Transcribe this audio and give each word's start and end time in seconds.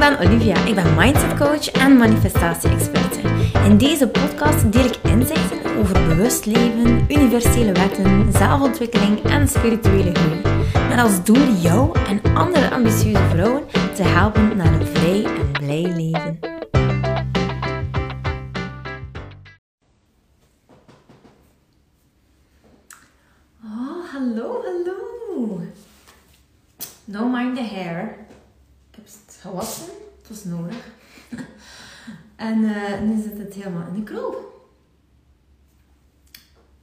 ben 0.00 0.18
Olivia, 0.18 0.64
ik 0.64 0.74
ben 0.74 0.94
mindset 0.94 1.36
coach 1.38 1.70
en 1.70 1.96
manifestatie-experte. 1.96 3.20
In 3.64 3.78
deze 3.78 4.08
podcast 4.08 4.72
deel 4.72 4.84
ik 4.84 4.96
inzichten 5.02 5.76
over 5.78 6.06
bewust 6.08 6.46
leven, 6.46 7.04
universele 7.08 7.72
wetten, 7.72 8.32
zelfontwikkeling 8.32 9.22
en 9.22 9.48
spirituele 9.48 10.14
groei. 10.14 10.40
Met 10.88 10.98
als 10.98 11.24
doel 11.24 11.52
jou 11.52 11.98
en 12.08 12.34
andere 12.34 12.70
ambitieuze 12.70 13.28
vrouwen 13.30 13.62
te 13.94 14.02
helpen 14.02 14.56
naar 14.56 14.72
een 14.72 14.86
vrij 14.86 15.24
en 15.24 15.52
blij 15.52 15.92
leven. 15.96 16.38
Oh, 23.64 24.12
hallo, 24.12 24.62
hallo. 24.64 25.60
No 27.04 27.28
mind 27.28 27.56
the 27.56 27.62
hair. 27.62 28.28
Gewassen. 29.40 29.86
Het 30.18 30.28
was 30.28 30.44
nodig. 30.44 30.76
en 32.36 32.64
eh, 32.64 33.00
nu 33.00 33.22
zit 33.22 33.38
het 33.38 33.54
helemaal 33.54 33.86
in 33.86 33.94
de 33.94 34.02
krul. 34.02 34.34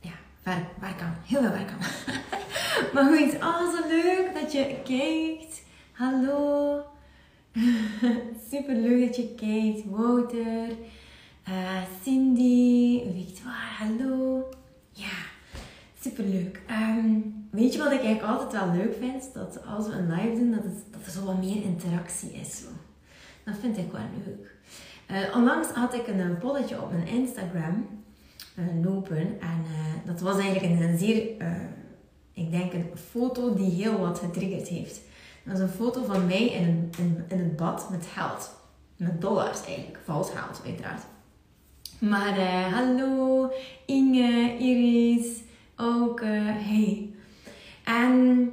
Ja, 0.01 0.11
werk, 0.43 0.65
werk 0.79 1.01
aan. 1.01 1.17
Heel 1.25 1.41
veel 1.41 1.51
werk 1.51 1.71
aan. 1.71 1.79
maar 2.93 3.17
goed, 3.17 3.33
oh 3.35 3.75
zo 3.75 3.87
leuk 3.87 4.29
dat 4.41 4.51
je 4.51 4.81
kijkt. 4.83 5.61
Hallo. 5.91 6.81
Super 8.51 8.75
leuk 8.75 9.05
dat 9.05 9.15
je 9.15 9.35
kijkt. 9.35 9.89
Wouter. 9.89 10.69
eh, 11.43 11.81
Cindy. 12.03 13.01
Victoire, 13.13 13.67
hallo. 13.77 14.49
Ja, 14.91 15.17
superleuk. 16.01 16.61
Ehm 16.67 17.36
weet 17.51 17.73
je 17.73 17.79
wat 17.79 17.91
ik 17.91 18.03
eigenlijk 18.03 18.39
altijd 18.39 18.63
wel 18.63 18.73
leuk 18.75 18.95
vind? 18.99 19.33
Dat 19.33 19.65
als 19.65 19.87
we 19.87 19.93
een 19.93 20.11
live 20.11 20.35
doen, 20.35 20.51
dat, 20.51 20.63
het, 20.63 20.83
dat 20.91 21.05
er 21.05 21.11
zo 21.11 21.25
wat 21.25 21.37
meer 21.37 21.63
interactie 21.63 22.31
is. 22.31 22.57
Zo. 22.57 22.67
Dat 23.45 23.55
vind 23.61 23.77
ik 23.77 23.91
wel 23.91 24.01
leuk. 24.25 24.55
Eh, 25.05 25.35
onlangs 25.35 25.67
had 25.67 25.93
ik 25.93 26.07
een, 26.07 26.19
een 26.19 26.37
polletje 26.37 26.81
op 26.81 26.91
mijn 26.91 27.07
Instagram 27.07 27.87
eh, 28.55 28.63
lopen. 28.83 29.17
En 29.39 29.63
eh, 29.65 30.05
dat 30.05 30.19
was 30.19 30.37
eigenlijk 30.37 30.73
een, 30.73 30.81
een 30.81 30.97
zeer, 30.97 31.23
ik 32.33 32.51
denk 32.51 32.73
een 32.73 32.89
foto 33.11 33.53
die 33.53 33.71
heel 33.71 33.99
wat 33.99 34.19
getriggerd 34.19 34.67
heeft. 34.67 35.01
Dat 35.43 35.59
was 35.59 35.61
een 35.61 35.75
foto 35.75 36.03
van 36.03 36.25
mij 36.25 36.45
in, 36.45 36.89
in, 36.97 37.25
in 37.27 37.39
het 37.39 37.55
bad 37.55 37.89
met 37.89 38.05
geld. 38.13 38.55
Met 38.95 39.21
dollars 39.21 39.65
eigenlijk. 39.65 39.99
Vals 40.03 40.29
geld, 40.29 40.61
uiteraard. 40.65 41.01
Maar 41.99 42.39
hallo 42.71 43.51
Inge, 43.85 44.57
Iris, 44.59 45.27
ook 45.75 46.21
eh, 46.21 46.29
hey. 46.43 47.09
En 47.87 48.51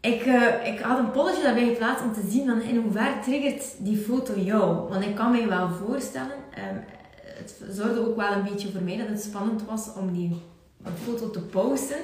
ik, 0.00 0.22
eh, 0.22 0.72
ik 0.72 0.78
had 0.80 0.98
een 0.98 1.10
polletje 1.10 1.42
daarbij 1.42 1.64
geplaatst 1.64 2.04
om 2.04 2.12
te 2.12 2.30
zien 2.30 2.46
van 2.46 2.60
in 2.60 2.76
hoeverre 2.76 3.20
triggert 3.22 3.64
die 3.78 3.96
foto 3.96 4.40
jou. 4.40 4.88
Want 4.88 5.04
ik 5.04 5.14
kan 5.14 5.30
mij 5.30 5.48
wel 5.48 5.68
voorstellen, 5.86 6.36
ehm, 6.54 6.76
het 7.24 7.54
zorgde 7.70 8.08
ook 8.08 8.16
wel 8.16 8.32
een 8.32 8.42
beetje 8.42 8.70
voor 8.70 8.82
mij 8.82 8.96
dat 8.96 9.08
het 9.08 9.22
spannend 9.22 9.64
was 9.64 9.92
om 9.94 10.12
die 10.12 10.42
foto 11.04 11.30
te 11.30 11.40
posten. 11.40 11.96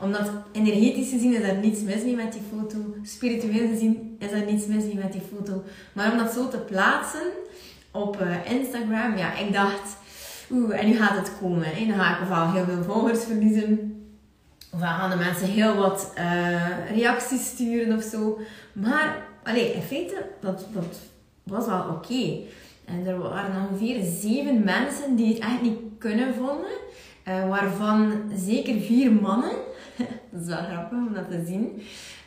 Omdat 0.00 0.30
energetisch 0.52 1.10
gezien 1.10 1.34
is 1.34 1.48
er 1.48 1.56
niets 1.56 1.80
mis 1.80 2.02
mee 2.02 2.16
met 2.16 2.32
die 2.32 2.42
foto. 2.52 2.78
Spiritueel 3.02 3.68
gezien 3.68 4.16
is 4.18 4.30
er 4.30 4.44
niets 4.44 4.66
mis 4.66 4.84
mee 4.84 4.94
met 4.94 5.12
die 5.12 5.22
foto. 5.34 5.62
Maar 5.92 6.12
om 6.12 6.18
dat 6.18 6.32
zo 6.32 6.48
te 6.48 6.58
plaatsen 6.58 7.32
op 7.90 8.20
eh, 8.20 8.52
Instagram, 8.52 9.16
ja, 9.16 9.36
ik 9.38 9.52
dacht, 9.52 9.96
oeh, 10.50 10.80
en 10.80 10.86
nu 10.86 10.96
gaat 10.96 11.16
het 11.16 11.32
komen. 11.40 11.64
Hè? 11.64 11.86
Dan 11.86 11.98
ga 11.98 12.16
ik 12.16 12.22
ofwel 12.22 12.52
heel 12.52 12.64
veel 12.64 12.82
volgers 12.82 13.24
verliezen. 13.24 14.03
Of 14.74 14.80
gaan 14.80 15.10
de 15.10 15.16
mensen 15.16 15.46
heel 15.46 15.74
wat 15.76 16.12
eh, 16.14 16.90
reacties 16.90 17.46
sturen 17.46 17.96
of 17.96 18.02
zo. 18.02 18.38
Maar, 18.72 19.26
allee, 19.42 19.72
in 19.72 19.82
feite, 19.82 20.26
dat, 20.40 20.66
dat 20.72 20.98
was 21.42 21.66
wel 21.66 21.84
oké. 21.88 22.36
En 22.84 23.06
er 23.06 23.18
waren 23.18 23.68
ongeveer 23.70 24.02
zeven 24.02 24.64
mensen 24.64 25.16
die 25.16 25.28
het 25.28 25.38
echt 25.38 25.62
niet 25.62 25.78
kunnen 25.98 26.34
vonden. 26.34 26.70
eh, 27.24 27.48
waarvan 27.48 28.22
zeker 28.34 28.80
vier 28.80 29.12
mannen. 29.12 29.50
dat 30.30 30.40
is 30.40 30.46
wel 30.46 30.64
grappig 30.70 30.98
om 30.98 31.14
dat 31.14 31.30
te 31.30 31.44
zien. 31.46 31.82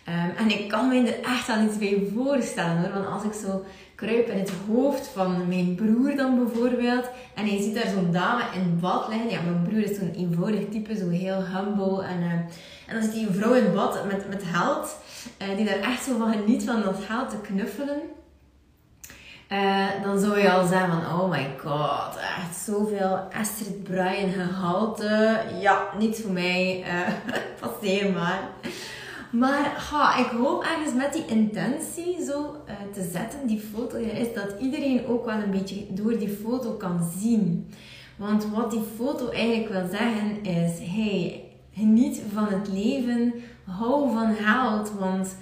Ehm, 0.08 0.30
en 0.38 0.50
ik 0.50 0.68
kan 0.70 0.88
me 0.88 1.12
er 1.12 1.24
echt 1.24 1.48
wel 1.48 1.64
iets 1.66 1.78
bij 1.78 2.08
voorstellen 2.16 2.82
hoor. 2.82 2.94
Want 2.94 3.08
als 3.08 3.24
ik 3.24 3.34
zo 3.34 3.66
kruip 3.96 4.28
in 4.30 4.40
het 4.40 4.52
hoofd 4.68 5.08
van 5.08 5.48
mijn 5.48 5.76
broer 5.76 6.16
dan 6.16 6.46
bijvoorbeeld. 6.46 7.10
En 7.36 7.46
je 7.46 7.62
ziet 7.62 7.76
daar 7.76 7.92
zo'n 7.94 8.12
dame 8.12 8.44
in 8.56 8.80
bad 8.80 9.08
liggen. 9.08 9.30
Ja, 9.30 9.42
mijn 9.42 9.62
broer 9.62 9.84
is 9.84 9.98
zo'n 9.98 10.14
eenvoudig 10.18 10.70
type, 10.72 10.96
zo 10.98 11.10
heel 11.10 11.44
humble. 11.46 12.04
En, 12.04 12.22
eh, 12.22 12.32
en 12.88 12.94
dan 12.94 13.02
zit 13.02 13.14
die 13.14 13.28
vrouw 13.32 13.54
in 13.54 13.74
bad 13.74 14.06
met, 14.06 14.30
met 14.30 14.44
geld. 14.54 14.98
eh, 15.38 15.48
die 15.56 15.66
daar 15.66 15.80
echt 15.80 16.04
zo 16.04 16.18
van 16.18 16.32
geniet 16.32 16.64
van 16.64 16.82
dat 16.82 16.98
geld 17.08 17.30
te 17.30 17.38
knuffelen. 17.42 18.00
Eh, 19.48 19.86
dan 20.04 20.20
zou 20.20 20.40
je 20.40 20.52
al 20.52 20.68
zeggen 20.68 20.90
van, 20.92 21.20
oh 21.20 21.30
my 21.30 21.50
god, 21.64 22.18
echt 22.18 22.56
zoveel 22.66 23.28
Astrid 23.42 23.84
Bryan 23.84 24.30
gehalte. 24.32 25.42
Ja, 25.60 25.88
niet 26.00 26.22
voor 26.22 26.32
mij. 26.32 26.84
passeer 27.60 28.12
maar. 28.12 28.40
Maar 29.32 30.20
ik 30.20 30.38
hoop 30.38 30.64
ergens 30.64 30.94
met 30.94 31.14
die 31.14 31.26
intentie 31.26 32.24
zo 32.26 32.56
eh, 32.66 32.76
te 32.94 33.10
zetten, 33.12 33.48
die 33.48 33.60
foto, 33.60 33.98
is 33.98 34.34
dat 34.34 34.56
iedereen 34.60 35.08
ook 35.08 35.26
wel 35.26 35.36
een 35.36 35.52
beetje 35.52 35.86
door 35.90 36.18
die 36.18 36.38
foto 36.44 36.72
kan 36.72 37.10
zien. 37.18 37.70
Want 38.16 38.46
wat 38.56 38.72
die 38.72 38.84
foto 38.96 39.30
eigenlijk 39.30 39.70
wil 39.70 40.00
zeggen 40.00 40.44
is, 40.44 40.72
hey, 40.80 41.44
geniet 41.74 42.22
van 42.34 42.48
het 42.48 42.68
leven, 42.68 43.34
hou 43.66 44.14
van 44.14 44.36
geld, 44.36 44.92
want 45.00 45.36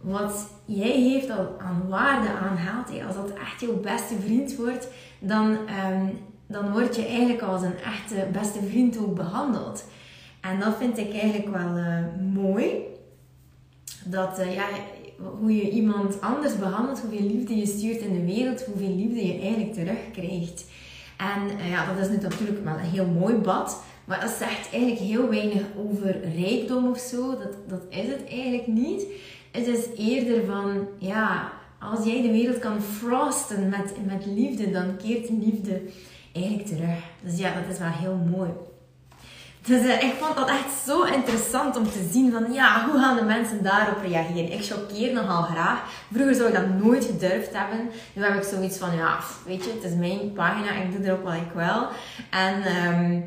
wat 0.00 0.48
jij 0.64 1.00
heeft 1.00 1.30
al 1.30 1.56
aan 1.58 1.88
waarde 1.88 2.28
aan 2.28 2.56
geld, 2.56 3.06
als 3.06 3.14
dat 3.14 3.32
echt 3.32 3.60
jouw 3.60 3.80
beste 3.80 4.14
vriend 4.24 4.56
wordt, 4.56 4.88
dan, 5.18 5.56
ehm, 5.66 6.06
dan 6.46 6.72
word 6.72 6.96
je 6.96 7.06
eigenlijk 7.06 7.42
als 7.42 7.62
een 7.62 7.78
echte 7.78 8.26
beste 8.32 8.58
vriend 8.68 8.98
ook 8.98 9.14
behandeld. 9.14 9.84
En 10.40 10.60
dat 10.60 10.76
vind 10.76 10.98
ik 10.98 11.12
eigenlijk 11.12 11.56
wel 11.56 11.76
eh, 11.76 12.04
mooi 12.32 12.89
dat 14.04 14.38
eh, 14.38 14.54
ja, 14.54 14.64
hoe 15.38 15.56
je 15.56 15.70
iemand 15.70 16.20
anders 16.20 16.58
behandelt, 16.58 17.00
hoeveel 17.00 17.26
liefde 17.26 17.56
je 17.56 17.66
stuurt 17.66 18.00
in 18.00 18.12
de 18.12 18.32
wereld, 18.32 18.64
hoeveel 18.64 18.96
liefde 18.96 19.26
je 19.26 19.40
eigenlijk 19.40 19.72
terugkrijgt. 19.72 20.64
En 21.16 21.58
eh, 21.58 21.70
ja, 21.70 21.94
dat 21.94 22.06
is 22.06 22.20
natuurlijk 22.20 22.64
wel 22.64 22.74
een 22.74 22.80
heel 22.80 23.06
mooi 23.06 23.34
bad, 23.34 23.82
maar 24.04 24.20
dat 24.20 24.30
zegt 24.30 24.72
eigenlijk 24.72 25.02
heel 25.02 25.28
weinig 25.28 25.62
over 25.76 26.20
rijkdom 26.36 26.90
of 26.90 26.98
zo. 26.98 27.30
Dat, 27.30 27.56
dat 27.68 27.82
is 27.88 28.06
het 28.06 28.28
eigenlijk 28.28 28.66
niet. 28.66 29.06
Het 29.52 29.66
is 29.66 29.86
eerder 29.96 30.44
van, 30.44 30.86
ja, 30.98 31.52
als 31.78 32.04
jij 32.04 32.22
de 32.22 32.30
wereld 32.30 32.58
kan 32.58 32.82
frosten 32.82 33.68
met, 33.68 33.94
met 34.06 34.26
liefde, 34.26 34.70
dan 34.70 34.96
keert 34.96 35.30
liefde 35.30 35.80
eigenlijk 36.32 36.66
terug. 36.66 36.98
Dus 37.22 37.38
ja, 37.38 37.54
dat 37.54 37.72
is 37.72 37.78
wel 37.78 37.90
heel 37.90 38.16
mooi. 38.36 38.50
Dus 39.66 39.86
eh, 39.86 40.02
ik 40.02 40.14
vond 40.20 40.36
dat 40.36 40.48
echt 40.48 40.84
zo 40.86 41.02
interessant 41.02 41.76
om 41.76 41.84
te 41.90 42.08
zien 42.12 42.32
van 42.32 42.52
ja, 42.52 42.86
hoe 42.88 43.00
gaan 43.00 43.16
de 43.16 43.22
mensen 43.22 43.62
daarop 43.62 44.02
reageren? 44.02 44.52
Ik 44.52 44.64
choqueer 44.64 45.12
nogal 45.12 45.42
graag. 45.42 45.82
Vroeger 46.12 46.34
zou 46.34 46.48
ik 46.48 46.54
dat 46.54 46.68
nooit 46.68 47.04
gedurfd 47.04 47.56
hebben. 47.56 47.90
Nu 48.12 48.24
heb 48.24 48.34
ik 48.34 48.42
zoiets 48.48 48.78
van 48.78 48.96
ja, 48.96 49.18
weet 49.46 49.64
je, 49.64 49.70
het 49.72 49.84
is 49.92 49.96
mijn 49.98 50.32
pagina, 50.32 50.70
ik 50.72 50.92
doe 50.92 51.06
erop 51.06 51.24
wat 51.24 51.34
ik 51.34 51.52
wil. 51.54 51.88
En 52.30 52.62
ehm 52.62 53.20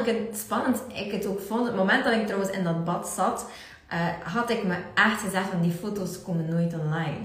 ik 0.00 0.06
het- 0.06 0.36
spannend 0.38 0.80
ik 0.94 1.12
het 1.12 1.26
ook 1.26 1.40
vond, 1.48 1.66
het 1.66 1.76
moment 1.76 2.04
dat 2.04 2.12
ik 2.12 2.24
trouwens 2.26 2.52
in 2.52 2.64
dat 2.64 2.84
bad 2.84 3.08
zat, 3.08 3.46
eh, 3.88 3.98
had 4.34 4.50
ik 4.50 4.64
me 4.64 4.74
echt 4.94 5.20
gezegd 5.20 5.48
van 5.50 5.60
die 5.62 5.72
foto's 5.80 6.22
komen 6.22 6.48
nooit 6.48 6.74
online. 6.74 7.16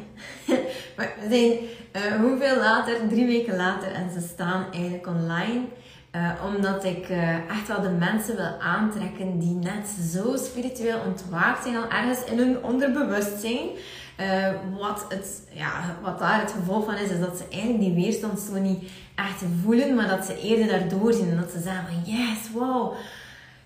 maar 0.97 1.13
we 1.21 1.27
zijn 1.29 1.57
eh, 1.91 2.19
hoeveel 2.21 2.57
later, 2.57 2.95
drie 3.09 3.25
weken 3.25 3.55
later, 3.55 3.91
en 3.91 4.09
ze 4.11 4.27
staan 4.33 4.65
eigenlijk 4.73 5.07
online. 5.07 5.61
Eh, 6.11 6.31
omdat 6.45 6.83
ik 6.83 7.09
eh, 7.09 7.35
echt 7.35 7.67
wel 7.67 7.81
de 7.81 7.89
mensen 7.89 8.35
wil 8.35 8.59
aantrekken 8.61 9.39
die 9.39 9.55
net 9.55 9.87
zo 10.11 10.35
spiritueel 10.35 10.99
ontwaakt 11.07 11.63
zijn, 11.63 11.75
al 11.75 11.89
ergens 11.89 12.23
in 12.23 12.37
hun 12.37 12.63
onderbewustzijn. 12.63 13.67
Eh, 14.15 14.47
wat, 14.79 15.05
het, 15.09 15.41
ja, 15.51 15.71
wat 16.01 16.19
daar 16.19 16.41
het 16.41 16.51
gevolg 16.51 16.85
van 16.85 16.95
is, 16.95 17.09
is 17.09 17.19
dat 17.19 17.37
ze 17.37 17.43
eigenlijk 17.51 17.81
die 17.81 17.93
weerstand 17.93 18.39
zo 18.39 18.59
niet 18.59 18.91
echt 19.15 19.43
voelen, 19.63 19.95
maar 19.95 20.07
dat 20.07 20.25
ze 20.25 20.41
eerder 20.41 20.67
daardoor 20.67 21.13
zien 21.13 21.29
en 21.29 21.37
dat 21.37 21.51
ze 21.51 21.61
zeggen 21.61 21.85
van 21.85 22.13
yes, 22.13 22.51
wow. 22.53 22.93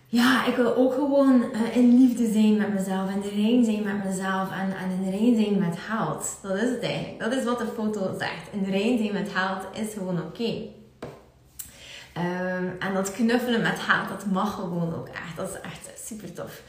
Ja, 0.07 0.45
ik 0.45 0.55
wil 0.55 0.75
ook 0.75 0.93
gewoon 0.93 1.43
in 1.73 1.97
liefde 1.97 2.31
zijn 2.31 2.57
met 2.57 2.73
mezelf, 2.73 3.09
in 3.09 3.21
de 3.21 3.41
rein 3.41 3.65
zijn 3.65 3.83
met 3.83 4.03
mezelf 4.03 4.51
en, 4.51 4.75
en 4.77 4.89
in 4.91 5.11
de 5.11 5.17
rein 5.17 5.35
zijn 5.35 5.59
met 5.59 5.77
geld. 5.77 6.37
Dat 6.41 6.55
is 6.55 6.69
het 6.69 6.83
eigenlijk. 6.83 7.19
Dat 7.19 7.33
is 7.33 7.43
wat 7.43 7.59
de 7.59 7.67
foto 7.75 8.15
zegt. 8.19 8.47
In 8.51 8.63
de 8.63 8.71
rein 8.71 8.97
zijn 8.97 9.13
met 9.13 9.29
geld 9.33 9.87
is 9.87 9.93
gewoon 9.93 10.19
oké. 10.19 10.81
Ehm, 12.13 12.67
en 12.79 12.93
dat 12.93 13.11
knuffelen 13.11 13.61
met 13.61 13.79
haat, 13.79 14.09
dat 14.09 14.25
mag 14.25 14.53
gewoon 14.53 14.95
ook 14.95 15.07
echt. 15.07 15.35
Dat 15.35 15.49
is 15.49 15.61
echt 15.61 16.05
super 16.05 16.33
tof. 16.33 16.61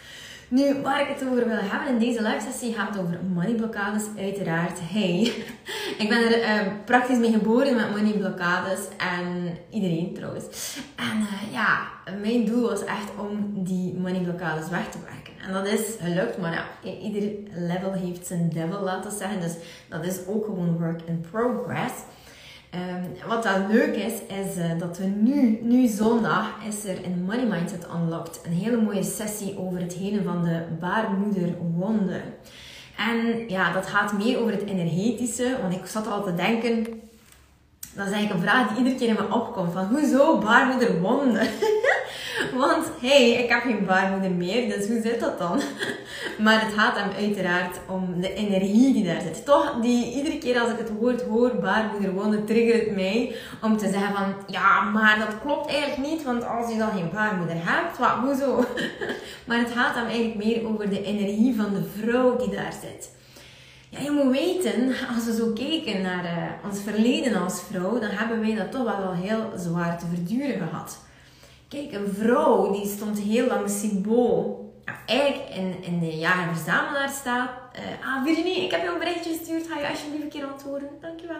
Nu, 0.49 0.83
waar 0.83 1.01
ik 1.01 1.09
het 1.09 1.29
over 1.29 1.49
wil 1.49 1.57
hebben 1.61 1.89
in 1.89 1.99
deze 1.99 2.23
live 2.23 2.51
sessie 2.51 2.75
gaat 2.75 2.95
het 2.95 3.03
over 3.03 3.19
moneyblokkades, 3.33 4.03
uiteraard. 4.19 4.79
Hey, 4.83 5.21
ik 6.03 6.09
ben 6.09 6.19
er 6.19 6.39
uh, 6.39 6.73
praktisch 6.85 7.19
mee 7.19 7.33
geboren 7.33 7.77
met 7.77 7.91
moneyblokkades 7.91 8.81
en 8.97 9.57
iedereen 9.71 10.15
trouwens. 10.15 10.45
En 10.97 11.19
uh, 11.21 11.53
ja, 11.53 11.89
mijn 12.21 12.45
doel 12.45 12.69
was 12.69 12.85
echt 12.85 13.11
om 13.19 13.65
die 13.65 13.95
moneyblokkades 13.95 14.69
weg 14.69 14.89
te 14.91 14.99
werken. 15.05 15.33
En 15.47 15.53
dat 15.53 15.67
is 15.67 15.81
gelukt, 16.01 16.39
maar 16.39 16.53
ja, 16.53 16.91
ieder 16.91 17.31
level 17.55 17.93
heeft 17.93 18.27
zijn 18.27 18.49
devil, 18.49 18.81
laten 18.81 19.13
zeggen. 19.13 19.41
Dus 19.41 19.55
dat 19.89 20.05
is 20.05 20.27
ook 20.27 20.45
gewoon 20.45 20.79
work 20.79 21.03
in 21.03 21.27
progress. 21.31 21.95
Um, 22.75 23.29
wat 23.29 23.43
dan 23.43 23.67
leuk 23.67 23.97
is, 23.97 24.13
is 24.13 24.57
uh, 24.57 24.79
dat 24.79 24.99
we 24.99 25.05
nu, 25.05 25.59
nu 25.63 25.87
zondag, 25.87 26.51
is 26.69 26.85
er 26.85 27.05
in 27.05 27.25
Money 27.25 27.47
Mindset 27.47 27.87
Unlocked 27.95 28.41
een 28.45 28.53
hele 28.53 28.77
mooie 28.77 29.03
sessie 29.03 29.59
over 29.59 29.81
het 29.81 29.93
helen 29.93 30.25
van 30.25 30.45
de 30.45 30.63
baarmoederwonde. 30.81 32.21
En 32.97 33.49
ja, 33.49 33.73
dat 33.73 33.87
gaat 33.87 34.13
meer 34.13 34.39
over 34.39 34.53
het 34.53 34.65
energetische, 34.65 35.59
want 35.61 35.75
ik 35.75 35.87
zat 35.87 36.07
al 36.07 36.25
te 36.25 36.35
denken, 36.35 36.85
dat 37.95 38.07
is 38.07 38.13
eigenlijk 38.13 38.33
een 38.33 38.49
vraag 38.49 38.69
die 38.69 38.79
iedere 38.79 38.97
keer 38.97 39.09
in 39.09 39.15
me 39.15 39.35
opkomt, 39.35 39.73
van 39.73 39.87
hoezo 39.87 40.39
baarmoederwonde? 40.39 41.41
Want 42.55 42.87
hey, 43.01 43.31
ik 43.31 43.49
heb 43.49 43.63
geen 43.63 43.87
baarmoeder 43.87 44.31
meer, 44.31 44.69
dus 44.69 44.87
hoe 44.87 45.01
zit 45.03 45.21
dat 45.21 45.39
dan? 45.39 45.61
maar 46.45 46.65
het 46.65 46.75
gaat 46.75 46.99
hem 46.99 47.11
uiteraard 47.27 47.77
om 47.89 48.21
de 48.21 48.35
energie 48.35 48.93
die 48.93 49.05
daar 49.05 49.21
zit. 49.21 49.45
Toch, 49.45 49.75
die, 49.81 50.15
iedere 50.15 50.39
keer 50.39 50.61
als 50.61 50.71
ik 50.71 50.79
het 50.79 50.93
woord 50.99 51.23
hoor, 51.23 51.57
baarmoeder 51.57 52.13
wonen, 52.13 52.45
triggert 52.45 52.85
het 52.85 52.95
mij 52.95 53.35
om 53.63 53.77
te 53.77 53.91
zeggen 53.91 54.15
van, 54.15 54.35
ja, 54.47 54.81
maar 54.81 55.19
dat 55.19 55.41
klopt 55.43 55.71
eigenlijk 55.71 56.11
niet, 56.11 56.23
want 56.23 56.47
als 56.47 56.73
je 56.73 56.79
dan 56.79 56.91
geen 56.91 57.11
baarmoeder 57.13 57.57
hebt, 57.59 57.99
wat, 57.99 58.11
hoezo? 58.11 58.65
maar 59.47 59.59
het 59.59 59.71
gaat 59.71 59.95
hem 59.95 60.07
eigenlijk 60.07 60.45
meer 60.45 60.69
over 60.69 60.89
de 60.91 61.03
energie 61.03 61.57
van 61.57 61.75
de 61.75 61.83
vrouw 62.01 62.37
die 62.37 62.51
daar 62.51 62.75
zit. 62.83 63.13
Ja, 63.89 64.01
je 64.01 64.11
moet 64.11 64.33
weten, 64.33 64.95
als 65.15 65.25
we 65.25 65.35
zo 65.35 65.53
kijken 65.53 66.03
naar 66.03 66.25
uh, 66.25 66.71
ons 66.71 66.81
verleden 66.81 67.43
als 67.43 67.63
vrouw, 67.71 67.99
dan 67.99 68.11
hebben 68.11 68.41
wij 68.41 68.55
dat 68.55 68.71
toch 68.71 68.99
wel 68.99 69.13
heel 69.13 69.53
zwaar 69.57 69.99
te 69.99 70.07
verduren 70.15 70.69
gehad. 70.69 70.99
Kijk, 71.75 71.93
een 71.93 72.15
vrouw 72.15 72.73
die 72.73 72.87
stond 72.87 73.19
heel 73.19 73.47
lang 73.47 73.71
symbool. 73.71 74.73
Ja, 74.85 74.97
eigenlijk 75.07 75.49
in, 75.49 75.83
in 75.83 75.99
de 75.99 76.17
jaren 76.17 76.55
verzamelaar 76.55 77.09
staat. 77.09 77.51
Uh, 77.79 78.07
ah, 78.07 78.25
Virginie, 78.25 78.65
ik 78.65 78.71
heb 78.71 78.83
je 78.83 78.89
een 78.89 78.99
berichtje 78.99 79.37
gestuurd. 79.37 79.67
Ga 79.67 79.79
je 79.79 79.89
alsjeblieft 79.89 80.23
een 80.23 80.29
keer 80.29 80.45
antwoorden? 80.45 80.89
Dankjewel. 81.01 81.37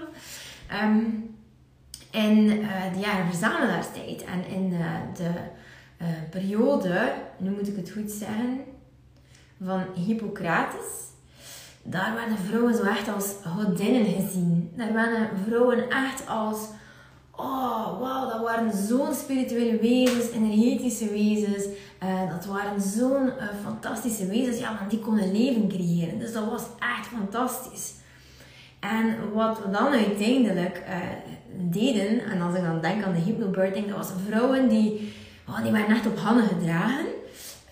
Um, 0.83 1.37
in 2.11 2.47
uh, 2.47 2.93
de 2.93 2.99
jaren 2.99 3.27
verzamelaarstijd 3.27 4.25
en 4.25 4.47
in 4.47 4.73
uh, 4.73 4.87
de 5.17 5.31
periode, 6.31 7.13
nu 7.37 7.51
moet 7.51 7.69
ik 7.69 7.77
het 7.77 7.91
goed 7.91 8.11
zeggen, 8.11 8.61
van 9.65 9.83
Hippocrates. 9.95 11.05
Daar 11.83 12.15
werden 12.15 12.39
vrouwen 12.39 12.75
zo 12.75 12.83
echt 12.83 13.09
als 13.15 13.35
godinnen 13.57 14.05
gezien. 14.05 14.73
Daar 14.77 14.93
werden 14.93 15.29
vrouwen 15.47 15.91
echt 15.91 16.29
als 16.29 16.59
Oh, 17.37 18.01
wauw, 18.01 18.31
dat 18.31 18.41
waren 18.41 18.73
zo'n 18.73 19.15
spirituele 19.15 19.79
wezens, 19.79 20.31
energetische 20.31 21.11
wezens. 21.11 21.65
Uh, 22.03 22.31
dat 22.31 22.47
waren 22.47 22.81
zo'n 22.81 23.27
uh, 23.27 23.49
fantastische 23.65 24.27
wezens. 24.27 24.59
Ja, 24.59 24.77
want 24.79 24.91
die 24.91 25.01
konden 25.01 25.33
leven 25.33 25.69
creëren. 25.69 26.19
Dus 26.19 26.33
dat 26.33 26.51
was 26.51 26.63
echt 26.79 27.07
fantastisch. 27.07 27.95
En 28.81 29.33
wat 29.33 29.59
we 29.65 29.71
dan 29.71 29.87
uiteindelijk 29.87 30.83
uh, 30.89 30.97
deden, 31.71 32.25
en 32.25 32.41
als 32.41 32.55
ik 32.57 32.63
dan 32.63 32.81
denk 32.81 33.05
aan 33.05 33.13
de 33.13 33.21
hypnobirthing, 33.21 33.87
dat 33.87 33.97
was 33.97 34.11
vrouwen 34.29 34.69
die, 34.69 35.13
oh, 35.49 35.63
die 35.63 35.73
werden 35.73 35.97
echt 35.97 36.07
op 36.07 36.19
handen 36.19 36.47
gedragen. 36.47 37.05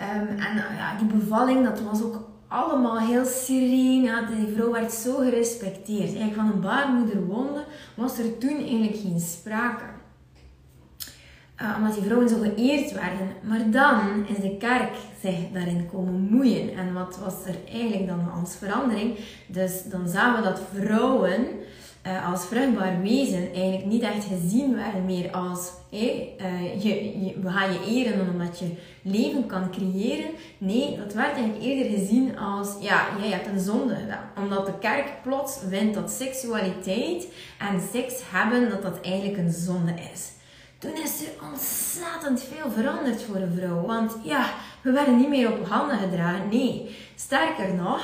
Um, 0.02 0.28
en 0.28 0.56
ja, 0.76 0.96
die 0.98 1.06
bevalling, 1.06 1.64
dat 1.64 1.80
was 1.80 2.02
ook 2.02 2.31
allemaal 2.52 2.98
heel 2.98 3.24
sereen. 3.24 4.10
Die 4.36 4.54
vrouw 4.54 4.72
werd 4.72 4.92
zo 4.92 5.16
gerespecteerd. 5.16 6.00
Eigenlijk 6.00 6.34
van 6.34 6.52
een 6.52 6.60
baarmoederwonde 6.60 7.64
was 7.94 8.18
er 8.18 8.38
toen 8.38 8.58
eigenlijk 8.58 8.96
geen 8.96 9.20
sprake. 9.20 9.84
Uh, 11.62 11.74
omdat 11.78 11.94
die 11.94 12.02
vrouwen 12.02 12.28
zo 12.28 12.38
geëerd 12.40 12.92
werden. 12.92 13.28
Maar 13.42 13.70
dan 13.70 14.26
is 14.26 14.36
de 14.36 14.56
kerk 14.56 14.94
zich 15.20 15.50
daarin 15.52 15.88
komen 15.92 16.20
moeien. 16.30 16.76
En 16.76 16.92
wat 16.92 17.18
was 17.24 17.34
er 17.46 17.56
eigenlijk 17.72 18.06
dan 18.06 18.32
als 18.40 18.56
verandering? 18.56 19.18
Dus 19.46 19.82
dan 19.84 20.08
zagen 20.08 20.42
we 20.42 20.48
dat 20.48 20.60
vrouwen 20.74 21.46
uh, 22.06 22.30
als 22.30 22.44
vruchtbaar 22.44 23.00
wezen 23.02 23.52
eigenlijk 23.52 23.84
niet 23.84 24.02
echt 24.02 24.24
gezien 24.24 24.74
werden 24.74 25.04
meer 25.04 25.30
als 25.30 25.72
hey, 25.90 26.34
uh, 26.40 26.82
je, 26.82 27.34
we 27.42 27.50
gaan 27.50 27.72
je 27.72 27.84
eren 27.86 28.30
omdat 28.32 28.58
je 28.58 28.74
leven 29.02 29.46
kan 29.46 29.70
creëren. 29.70 30.30
Nee, 30.58 30.96
dat 30.96 31.14
werd 31.14 31.34
eigenlijk 31.34 31.62
eerder 31.62 31.98
gezien 31.98 32.38
als 32.38 32.68
ja, 32.80 33.06
jij 33.20 33.30
hebt 33.30 33.46
een 33.46 33.60
zonde 33.60 33.94
gedaan. 33.94 34.30
Omdat 34.36 34.66
de 34.66 34.78
kerk 34.78 35.22
plots 35.22 35.58
vindt 35.68 35.94
dat 35.94 36.10
seksualiteit 36.10 37.26
en 37.58 37.80
seks 37.92 38.14
hebben 38.30 38.70
dat 38.70 38.82
dat 38.82 39.00
eigenlijk 39.00 39.38
een 39.38 39.52
zonde 39.52 39.94
is. 40.12 40.30
Toen 40.78 40.96
is 41.04 41.20
er 41.20 41.46
ontzettend 41.50 42.42
veel 42.42 42.70
veranderd 42.70 43.22
voor 43.22 43.36
een 43.36 43.54
vrouw. 43.58 43.86
Want 43.86 44.16
ja, 44.22 44.50
we 44.80 44.90
werden 44.90 45.16
niet 45.16 45.28
meer 45.28 45.52
op 45.52 45.68
handen 45.68 45.98
gedragen. 45.98 46.48
Nee, 46.48 46.96
sterker 47.14 47.74
nog, 47.74 48.00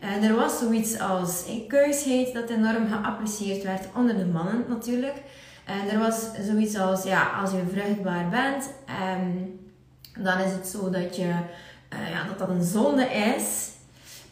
uh, 0.00 0.28
er 0.28 0.34
was 0.36 0.58
zoiets 0.58 0.98
als 0.98 1.44
hey, 1.46 1.64
keusheid 1.68 2.32
dat 2.34 2.48
enorm 2.48 2.88
geapprecieerd 2.88 3.62
werd 3.62 3.86
onder 3.94 4.18
de 4.18 4.26
mannen 4.26 4.64
natuurlijk. 4.68 5.22
Uh, 5.68 5.92
er 5.92 5.98
was 5.98 6.28
zoiets 6.40 6.78
als, 6.78 7.02
ja, 7.02 7.30
als 7.42 7.50
je 7.50 7.62
vruchtbaar 7.72 8.28
bent, 8.28 8.70
um, 9.02 9.60
dan 10.24 10.38
is 10.38 10.52
het 10.52 10.66
zo 10.66 10.90
dat 10.90 11.16
je, 11.16 11.22
uh, 11.92 12.10
ja, 12.10 12.24
dat, 12.28 12.38
dat 12.38 12.48
een 12.48 12.64
zonde 12.64 13.04
is. 13.04 13.68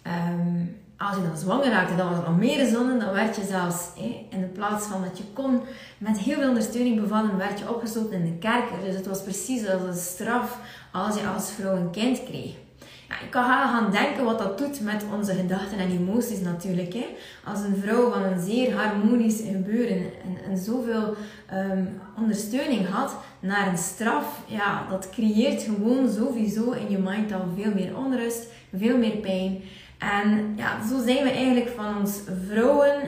Um, 0.07 0.77
als 0.99 1.17
je 1.17 1.23
dan 1.23 1.39
zwanger 1.39 1.71
raakte, 1.71 1.97
dan 1.97 2.09
was 2.09 2.17
het 2.17 2.27
nog 2.27 2.37
meer 2.37 2.67
zonde. 2.67 3.05
Dan 3.05 3.15
werd 3.15 3.37
je 3.37 3.45
zelfs, 3.45 3.89
in 4.31 4.41
de 4.41 4.47
plaats 4.47 4.87
van 4.87 5.03
dat 5.03 5.19
je 5.19 5.25
kon 5.33 5.61
met 5.99 6.19
heel 6.19 6.39
veel 6.39 6.49
ondersteuning 6.49 7.01
bevallen, 7.01 7.37
werd 7.37 7.59
je 7.59 7.75
opgesloten 7.75 8.13
in 8.13 8.25
de 8.25 8.39
kerker. 8.39 8.81
Dus 8.85 8.95
het 8.95 9.07
was 9.07 9.23
precies 9.23 9.69
als 9.69 9.83
een 9.83 9.95
straf 9.95 10.59
als 10.93 11.21
je 11.21 11.27
als 11.27 11.51
vrouw 11.51 11.77
een 11.77 11.91
kind 11.91 12.25
kreeg. 12.25 12.55
Ja, 13.09 13.15
je 13.21 13.29
kan 13.31 13.45
gaan 13.45 13.91
denken 13.91 14.25
wat 14.25 14.39
dat 14.39 14.59
doet 14.59 14.81
met 14.81 15.05
onze 15.15 15.35
gedachten 15.35 15.79
en 15.79 15.91
emoties 15.91 16.41
natuurlijk. 16.41 16.93
Hè. 16.93 17.07
Als 17.45 17.61
een 17.61 17.83
vrouw 17.83 18.11
van 18.11 18.23
een 18.23 18.41
zeer 18.41 18.75
harmonisch 18.75 19.41
gebeuren 19.47 19.97
en, 19.97 20.51
en 20.51 20.59
zoveel 20.59 21.15
um, 21.55 22.01
ondersteuning 22.17 22.89
had 22.89 23.17
naar 23.41 23.69
een 23.69 23.79
straf, 23.79 24.43
ja, 24.47 24.87
dat 24.91 25.11
creëert 25.11 25.63
gewoon 25.63 26.09
sowieso 26.11 26.71
in 26.71 26.91
je 26.91 26.99
mind 26.99 27.33
al 27.33 27.45
veel 27.57 27.75
meer 27.75 27.97
onrust, 27.97 28.47
veel 28.77 28.97
meer 28.97 29.17
pijn. 29.17 29.61
En 29.99 30.55
ja, 30.57 30.87
zo 30.89 31.03
zijn 31.05 31.25
we 31.25 31.31
eigenlijk 31.31 31.69
van 31.77 31.99
ons 31.99 32.21
vrouwen, 32.49 33.01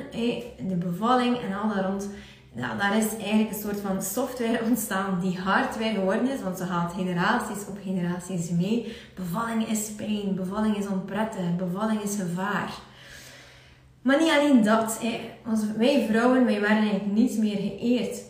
de 0.69 0.77
bevalling 0.77 1.39
en 1.39 1.53
al 1.63 1.69
daar 1.69 1.85
rond 1.85 2.09
ja, 2.53 2.77
daar 2.77 2.97
is 2.97 3.17
eigenlijk 3.17 3.51
een 3.51 3.61
soort 3.61 3.81
van 3.81 4.03
software 4.03 4.65
ontstaan 4.65 5.21
die 5.21 5.39
hardware 5.39 5.95
geworden 5.95 6.31
is, 6.31 6.43
want 6.43 6.59
ze 6.59 6.65
gaat 6.65 6.93
generaties 6.93 7.67
op 7.69 7.79
generaties 7.83 8.51
mee. 8.51 8.97
Bevalling 9.15 9.69
is 9.69 9.91
pijn, 9.97 10.35
bevalling 10.35 10.77
is 10.77 10.87
onprettig, 10.87 11.57
bevalling 11.57 12.03
is 12.03 12.17
gevaar. 12.17 12.73
Maar 14.03 14.19
niet 14.19 14.31
alleen 14.31 14.63
dat. 14.63 15.01
Wij 15.77 16.07
vrouwen, 16.11 16.45
wij 16.45 16.61
werden 16.61 16.79
eigenlijk 16.79 17.13
niets 17.13 17.37
meer 17.37 17.57
geëerd. 17.57 18.23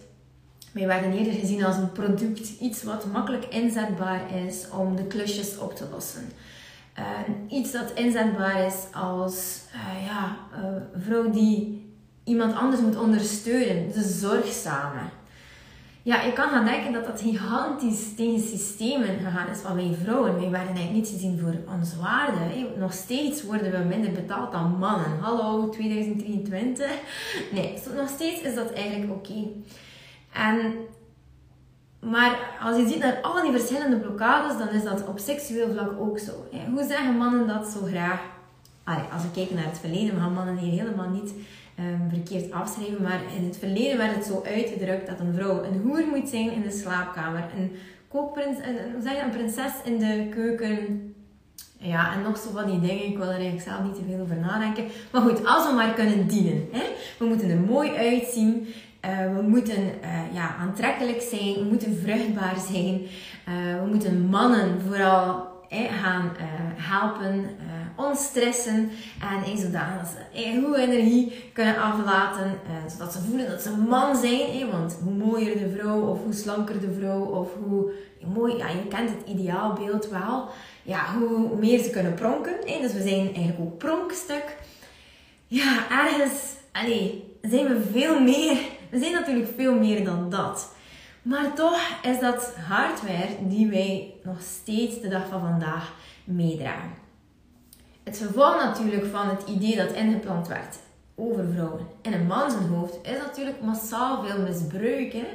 Wij 0.73 0.87
werden 0.87 1.13
eerder 1.13 1.33
gezien 1.33 1.65
als 1.65 1.77
een 1.77 1.93
product, 1.93 2.61
iets 2.61 2.83
wat 2.83 3.07
makkelijk 3.07 3.45
inzetbaar 3.45 4.37
is 4.47 4.71
om 4.71 4.97
de 4.97 5.05
klusjes 5.05 5.59
op 5.59 5.77
te 5.77 5.85
lossen. 5.91 6.29
Uh, 6.99 7.59
iets 7.59 7.73
dat 7.73 7.93
inzetbaar 7.95 8.67
is 8.67 8.75
als 8.93 9.61
uh, 9.75 10.07
ja, 10.07 10.37
vrouw 10.95 11.31
die 11.31 11.80
iemand 12.25 12.55
anders 12.55 12.81
moet 12.81 12.99
ondersteunen, 12.99 13.93
de 13.93 14.03
zorgzame. 14.03 15.01
Ja, 16.03 16.23
je 16.23 16.33
kan 16.33 16.49
gaan 16.49 16.65
denken 16.65 16.93
dat 16.93 17.07
dat 17.07 17.21
gigantisch 17.21 18.15
tegen 18.17 18.41
systemen 18.41 19.19
gegaan 19.19 19.49
is 19.49 19.59
van 19.59 19.75
wij 19.75 19.97
vrouwen. 20.03 20.41
Wij 20.41 20.51
werden 20.51 20.75
eigenlijk 20.75 20.93
niet 20.93 21.09
gezien 21.09 21.39
voor 21.39 21.75
onze 21.75 22.01
waarde. 22.01 22.69
Nog 22.77 22.93
steeds 22.93 23.43
worden 23.45 23.73
we 23.73 23.79
minder 23.89 24.13
betaald 24.13 24.53
dan 24.53 24.79
mannen. 24.79 25.19
Hallo, 25.21 25.69
2023. 25.69 26.91
Nee, 27.53 27.79
nog 27.97 28.09
steeds 28.09 28.41
is 28.41 28.55
dat 28.55 28.73
eigenlijk 28.73 29.13
oké. 29.13 29.47
En 30.33 30.73
maar 32.01 32.39
als 32.63 32.77
je 32.77 32.89
ziet 32.89 32.99
naar 32.99 33.21
al 33.23 33.43
die 33.43 33.53
verschillende 33.53 33.97
blokkades, 33.97 34.59
dan 34.59 34.69
is 34.69 34.85
dat 34.85 35.07
op 35.07 35.19
seksueel 35.19 35.73
vlak 35.73 36.01
ook 36.01 36.19
zo. 36.19 36.33
Hoe 36.73 36.85
zeggen 36.89 37.17
mannen 37.17 37.47
dat 37.47 37.67
zo 37.67 37.81
graag? 37.85 38.21
als 39.13 39.23
we 39.23 39.31
kijken 39.35 39.57
naar 39.57 39.65
het 39.65 39.79
verleden, 39.79 40.21
gaan 40.21 40.33
mannen 40.33 40.57
hier 40.57 40.83
helemaal 40.83 41.09
niet 41.09 41.33
um, 41.81 42.09
verkeerd 42.11 42.53
afschrijven. 42.53 43.03
Maar 43.03 43.21
in 43.37 43.45
het 43.45 43.57
verleden 43.57 43.99
werd 43.99 44.15
het 44.15 44.25
zo 44.25 44.43
uitgedrukt 44.47 45.07
dat 45.07 45.21
een 45.21 45.35
vrouw 45.35 45.65
een 45.65 45.81
hoer 45.83 46.05
moet 46.07 46.29
zijn 46.29 46.53
in 46.53 46.63
de 46.63 46.71
slaapkamer. 46.71 47.45
Een 47.59 47.77
kookprins, 48.09 48.59
een, 48.59 49.03
zeg 49.03 49.13
je, 49.13 49.23
een 49.23 49.31
prinses 49.31 49.73
in 49.85 49.99
de 49.99 50.27
keuken. 50.31 51.05
Ja, 51.79 52.13
en 52.13 52.23
nog 52.23 52.39
zo 52.39 52.51
van 52.53 52.71
die 52.71 52.81
dingen. 52.81 53.07
Ik 53.07 53.17
wil 53.17 53.27
er 53.27 53.33
eigenlijk 53.33 53.63
zelf 53.63 53.83
niet 53.83 53.95
te 53.95 54.03
veel 54.09 54.21
over 54.21 54.37
nadenken. 54.37 54.85
Maar 55.13 55.23
goed, 55.23 55.47
als 55.47 55.69
we 55.69 55.75
maar 55.75 55.95
kunnen 55.95 56.27
dienen. 56.27 56.69
Hè? 56.73 56.83
We 57.19 57.25
moeten 57.25 57.51
er 57.51 57.61
mooi 57.61 57.91
uitzien. 57.97 58.69
Uh, 59.05 59.37
we 59.37 59.43
moeten 59.43 59.83
uh, 59.83 60.35
ja, 60.35 60.57
aantrekkelijk 60.57 61.21
zijn. 61.21 61.55
We 61.55 61.67
moeten 61.69 61.99
vruchtbaar 62.03 62.57
zijn. 62.73 63.01
Uh, 63.49 63.81
we 63.83 63.87
moeten 63.89 64.27
mannen 64.27 64.81
vooral 64.89 65.49
gaan 66.03 66.33
helpen, 66.75 67.45
ontstressen 68.07 68.91
en 69.47 69.59
zodanig 69.59 70.03
dat 70.03 70.11
ze 70.11 70.61
goede 70.65 70.83
energie 70.83 71.51
kunnen 71.53 71.77
aflaten, 71.77 72.61
zodat 72.89 73.13
ze 73.13 73.19
voelen 73.29 73.51
dat 73.51 73.63
ze 73.63 73.71
een 73.71 73.89
man 73.89 74.17
zijn. 74.17 74.71
want 74.71 74.99
hoe 75.03 75.13
mooier 75.13 75.59
de 75.59 75.77
vrouw 75.79 76.01
of 76.01 76.23
hoe 76.25 76.33
slanker 76.33 76.81
de 76.81 76.93
vrouw 76.99 77.25
of 77.25 77.49
hoe 77.65 77.93
mooi, 78.35 78.57
ja, 78.57 78.69
je 78.69 78.89
kent 78.89 79.11
het 79.11 79.29
ideaalbeeld 79.29 80.09
wel, 80.09 80.49
ja, 80.83 81.15
hoe 81.19 81.57
meer 81.57 81.79
ze 81.79 81.91
kunnen 81.91 82.15
pronken. 82.15 82.55
Dus 82.81 82.93
we 82.93 83.03
zijn 83.03 83.35
eigenlijk 83.35 83.61
ook 83.61 83.79
pronkstuk. 83.79 84.57
Ja, 85.47 85.91
ergens, 85.91 86.55
allee, 86.73 87.25
zijn 87.43 87.67
we 87.67 87.81
veel 87.93 88.21
meer, 88.21 88.57
we 88.91 88.99
zijn 88.99 89.13
natuurlijk 89.13 89.49
veel 89.57 89.75
meer 89.75 90.05
dan 90.05 90.31
dat. 90.31 90.73
Maar 91.23 91.55
toch 91.55 91.81
is 92.03 92.21
dat 92.21 92.55
hardware 92.69 93.29
die 93.41 93.69
wij 93.69 94.15
nog 94.23 94.37
steeds 94.41 95.01
de 95.01 95.09
dag 95.09 95.29
van 95.29 95.41
vandaag 95.41 95.93
meedragen. 96.25 97.09
Het 98.11 98.19
gevolg 98.19 98.55
natuurlijk 98.55 99.07
van 99.07 99.29
het 99.29 99.49
idee 99.49 99.77
dat 99.77 99.93
ingeplant 99.93 100.49
werd 100.49 100.79
over 101.15 101.45
vrouwen 101.53 101.87
in 102.03 102.13
een 102.13 102.27
man 102.27 102.51
zijn 102.51 102.67
hoofd 102.67 102.99
is 103.03 103.19
natuurlijk 103.19 103.61
massaal 103.63 104.25
veel 104.25 104.43
misbruik. 104.43 105.13
Hè? 105.13 105.27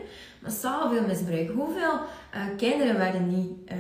Massaal 0.42 0.90
veel 0.90 1.08
misbruik. 1.08 1.50
Hoeveel 1.50 1.94
uh, 1.94 2.42
kinderen 2.58 2.98
werden 2.98 3.28
niet 3.28 3.72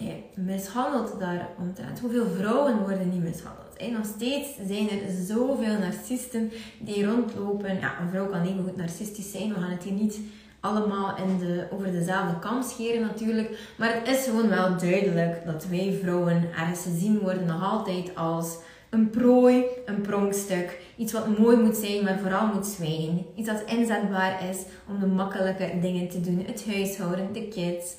uh, 0.00 0.12
mishandeld 0.34 1.20
daaromtrent? 1.20 2.00
Hoeveel 2.00 2.26
vrouwen 2.26 2.78
worden 2.78 3.10
niet 3.10 3.22
mishandeld? 3.22 3.76
En 3.76 3.92
nog 3.92 4.06
steeds 4.16 4.48
zijn 4.66 4.90
er 4.90 5.24
zoveel 5.26 5.78
narcisten 5.78 6.52
die 6.78 7.06
rondlopen. 7.06 7.80
Ja, 7.80 8.00
een 8.00 8.08
vrouw 8.10 8.26
kan 8.26 8.42
even 8.42 8.64
goed 8.64 8.76
narcistisch 8.76 9.30
zijn. 9.30 9.54
We 9.54 9.60
gaan 9.60 9.70
het 9.70 9.82
hier 9.82 9.92
niet 9.92 10.18
allemaal 10.62 11.16
in 11.16 11.38
de, 11.38 11.66
over 11.70 11.92
dezelfde 11.92 12.38
kam 12.38 12.62
scheren 12.62 13.00
natuurlijk. 13.00 13.72
Maar 13.76 13.94
het 13.94 14.08
is 14.08 14.24
gewoon 14.24 14.48
wel 14.48 14.76
duidelijk 14.76 15.46
dat 15.46 15.66
wij 15.66 15.98
vrouwen 16.02 16.48
ergens 16.56 16.82
gezien 16.82 17.18
worden 17.18 17.46
nog 17.46 17.62
altijd 17.62 18.16
als 18.16 18.58
een 18.90 19.10
prooi, 19.10 19.64
een 19.84 20.00
pronkstuk. 20.00 20.80
Iets 20.96 21.12
wat 21.12 21.38
mooi 21.38 21.56
moet 21.56 21.76
zijn, 21.76 22.04
maar 22.04 22.18
vooral 22.18 22.46
moet 22.46 22.66
zwijgen. 22.66 23.26
Iets 23.36 23.48
dat 23.48 23.62
inzetbaar 23.66 24.48
is 24.50 24.58
om 24.88 25.00
de 25.00 25.06
makkelijke 25.06 25.78
dingen 25.80 26.08
te 26.08 26.20
doen. 26.20 26.44
Het 26.46 26.66
huishouden, 26.66 27.32
de 27.32 27.48
kids, 27.48 27.94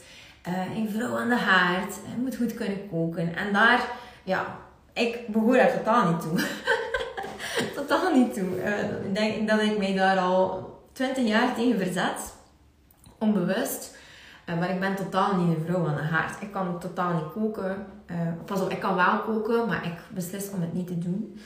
uh, 0.48 0.78
een 0.78 0.90
vrouw 0.90 1.18
aan 1.18 1.30
de 1.30 1.36
haard. 1.36 1.94
Je 1.94 2.22
moet 2.22 2.36
goed 2.36 2.54
kunnen 2.54 2.90
koken. 2.90 3.36
En 3.36 3.54
daar, 3.54 3.92
ja, 4.24 4.58
ik 4.94 5.28
behoor 5.28 5.56
daar 5.56 5.78
totaal 5.78 6.12
niet 6.12 6.22
toe. 6.22 6.48
totaal 7.76 8.16
niet 8.16 8.34
toe. 8.34 8.58
Uh, 8.58 8.80
ik 8.80 9.16
denk 9.16 9.48
dat 9.48 9.62
ik 9.62 9.78
mij 9.78 9.94
daar 9.94 10.18
al 10.18 10.72
20 10.92 11.28
jaar 11.28 11.56
tegen 11.56 11.80
verzet 11.80 12.34
onbewust. 13.24 13.96
Uh, 14.50 14.60
maar 14.60 14.70
ik 14.70 14.80
ben 14.80 14.96
totaal 14.96 15.36
niet 15.36 15.58
een 15.58 15.64
vrouw 15.66 15.88
aan 15.88 15.96
de 15.96 16.02
haard. 16.02 16.42
Ik 16.42 16.52
kan 16.52 16.80
totaal 16.80 17.14
niet 17.14 17.32
koken. 17.34 17.86
Uh, 18.12 18.18
pas 18.46 18.62
op, 18.62 18.70
ik 18.70 18.80
kan 18.80 18.96
wel 18.96 19.20
koken, 19.20 19.68
maar 19.68 19.86
ik 19.86 19.98
beslis 20.14 20.50
om 20.54 20.62
het 20.62 20.74
niet 20.74 20.88
te 20.88 20.98
doen. 20.98 21.40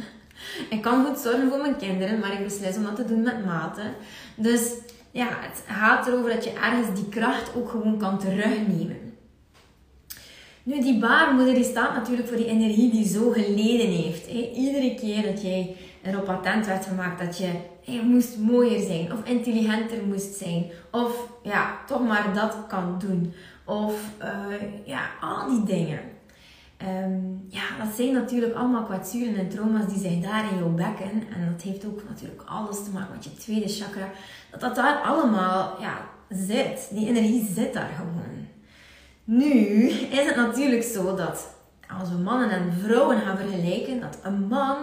ik 0.76 0.82
kan 0.82 1.06
goed 1.06 1.18
zorgen 1.18 1.48
voor 1.48 1.60
mijn 1.60 1.76
kinderen, 1.76 2.18
maar 2.18 2.32
ik 2.32 2.44
beslis 2.44 2.76
om 2.76 2.82
dat 2.82 2.96
te 2.96 3.04
doen 3.04 3.22
met 3.22 3.44
mate. 3.44 3.82
Dus 4.34 4.72
ja, 5.10 5.26
het 5.30 5.64
gaat 5.66 6.06
erover 6.06 6.30
dat 6.30 6.44
je 6.44 6.52
ergens 6.52 7.00
die 7.00 7.08
kracht 7.08 7.54
ook 7.56 7.68
gewoon 7.70 7.98
kan 7.98 8.18
terugnemen. 8.18 9.04
Nu, 10.62 10.80
die 10.80 10.98
baarmoeder 10.98 11.54
die 11.54 11.64
staat 11.64 11.94
natuurlijk 11.94 12.28
voor 12.28 12.36
die 12.36 12.46
energie 12.46 12.90
die 12.90 13.08
zo 13.08 13.30
geleden 13.30 13.90
heeft. 13.90 14.26
Iedere 14.54 14.94
keer 14.94 15.22
dat 15.22 15.42
jij 15.42 15.76
erop 16.04 16.28
attent 16.28 16.66
werd 16.66 16.86
gemaakt 16.86 17.18
dat 17.18 17.38
je 17.38 18.02
moest 18.02 18.38
mooier 18.38 18.86
zijn 18.86 19.12
of 19.12 19.24
intelligenter 19.24 19.98
moest 20.06 20.34
zijn 20.34 20.70
of 20.90 21.28
ja, 21.42 21.78
toch 21.86 22.06
maar 22.06 22.34
dat 22.34 22.56
kan 22.68 22.98
doen 22.98 23.34
of 23.64 23.94
uh, 24.22 24.26
ja, 24.84 25.00
al 25.20 25.48
die 25.48 25.64
dingen. 25.64 26.00
Um, 27.04 27.44
ja, 27.48 27.84
dat 27.84 27.94
zijn 27.96 28.12
natuurlijk 28.12 28.54
allemaal 28.54 28.82
kwetsuren 28.82 29.36
en 29.36 29.48
trauma's 29.48 29.86
die 29.86 29.98
zich 29.98 30.20
daar 30.20 30.52
in 30.52 30.58
jouw 30.58 30.74
bekken 30.74 31.10
en 31.10 31.52
dat 31.52 31.62
heeft 31.62 31.86
ook 31.86 32.02
natuurlijk 32.08 32.42
alles 32.46 32.84
te 32.84 32.90
maken 32.90 33.14
met 33.14 33.24
je 33.24 33.34
tweede 33.34 33.68
chakra, 33.68 34.08
dat 34.50 34.60
dat 34.60 34.74
daar 34.74 34.96
allemaal 35.02 35.76
ja, 35.80 35.96
zit. 36.28 36.88
Die 36.90 37.08
energie 37.08 37.52
zit 37.54 37.72
daar 37.72 37.90
gewoon. 37.96 38.46
Nu 39.24 39.88
is 39.88 40.26
het 40.26 40.36
natuurlijk 40.36 40.82
zo 40.82 41.16
dat 41.16 41.54
als 41.98 42.08
we 42.08 42.16
mannen 42.16 42.50
en 42.50 42.72
vrouwen 42.82 43.20
gaan 43.20 43.36
vergelijken, 43.36 44.00
dat 44.00 44.18
een 44.22 44.46
man 44.46 44.76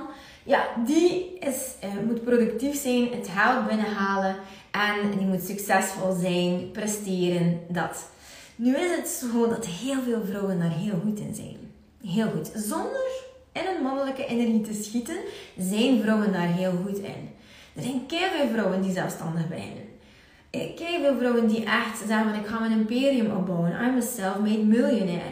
ja, 0.43 0.67
die 0.86 1.38
is, 1.39 1.74
uh, 1.83 1.89
moet 2.07 2.24
productief 2.24 2.81
zijn, 2.81 3.12
het 3.12 3.29
geld 3.36 3.67
binnenhalen 3.67 4.36
en 4.71 5.17
die 5.17 5.27
moet 5.27 5.43
succesvol 5.43 6.13
zijn, 6.13 6.71
presteren, 6.71 7.60
dat. 7.69 8.10
Nu 8.55 8.75
is 8.75 8.95
het 8.95 9.07
zo 9.07 9.48
dat 9.48 9.65
heel 9.65 10.01
veel 10.01 10.25
vrouwen 10.25 10.60
daar 10.60 10.71
heel 10.71 11.00
goed 11.03 11.19
in 11.19 11.36
zijn. 11.36 11.57
Heel 12.03 12.29
goed. 12.29 12.51
Zonder 12.55 13.10
in 13.51 13.62
een 13.75 13.83
mannelijke 13.83 14.25
energie 14.25 14.62
te 14.62 14.83
schieten, 14.83 15.17
zijn 15.57 16.01
vrouwen 16.01 16.31
daar 16.31 16.53
heel 16.53 16.74
goed 16.86 16.98
in. 16.98 17.29
Er 17.75 17.83
zijn 17.83 18.01
veel 18.07 18.48
vrouwen 18.51 18.81
die 18.81 18.91
zelfstandig. 18.91 19.43
Eh, 19.51 20.75
kijk 20.75 21.00
veel 21.01 21.17
vrouwen 21.17 21.48
die 21.48 21.65
echt 21.65 21.98
zeggen 22.07 22.36
ik 22.36 22.45
ga 22.45 22.60
mijn 22.60 22.71
imperium 22.71 23.31
opbouwen. 23.31 23.71
I'm 23.71 23.98
a 23.98 24.01
self-made 24.01 24.63
millionaire. 24.63 25.31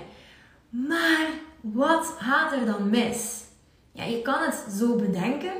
Maar 0.69 1.27
wat 1.61 2.15
gaat 2.19 2.51
er 2.51 2.65
dan 2.65 2.89
mis? 2.89 3.47
Ja, 3.99 4.05
je 4.05 4.21
kan 4.21 4.41
het 4.41 4.65
zo 4.77 4.95
bedenken. 4.95 5.51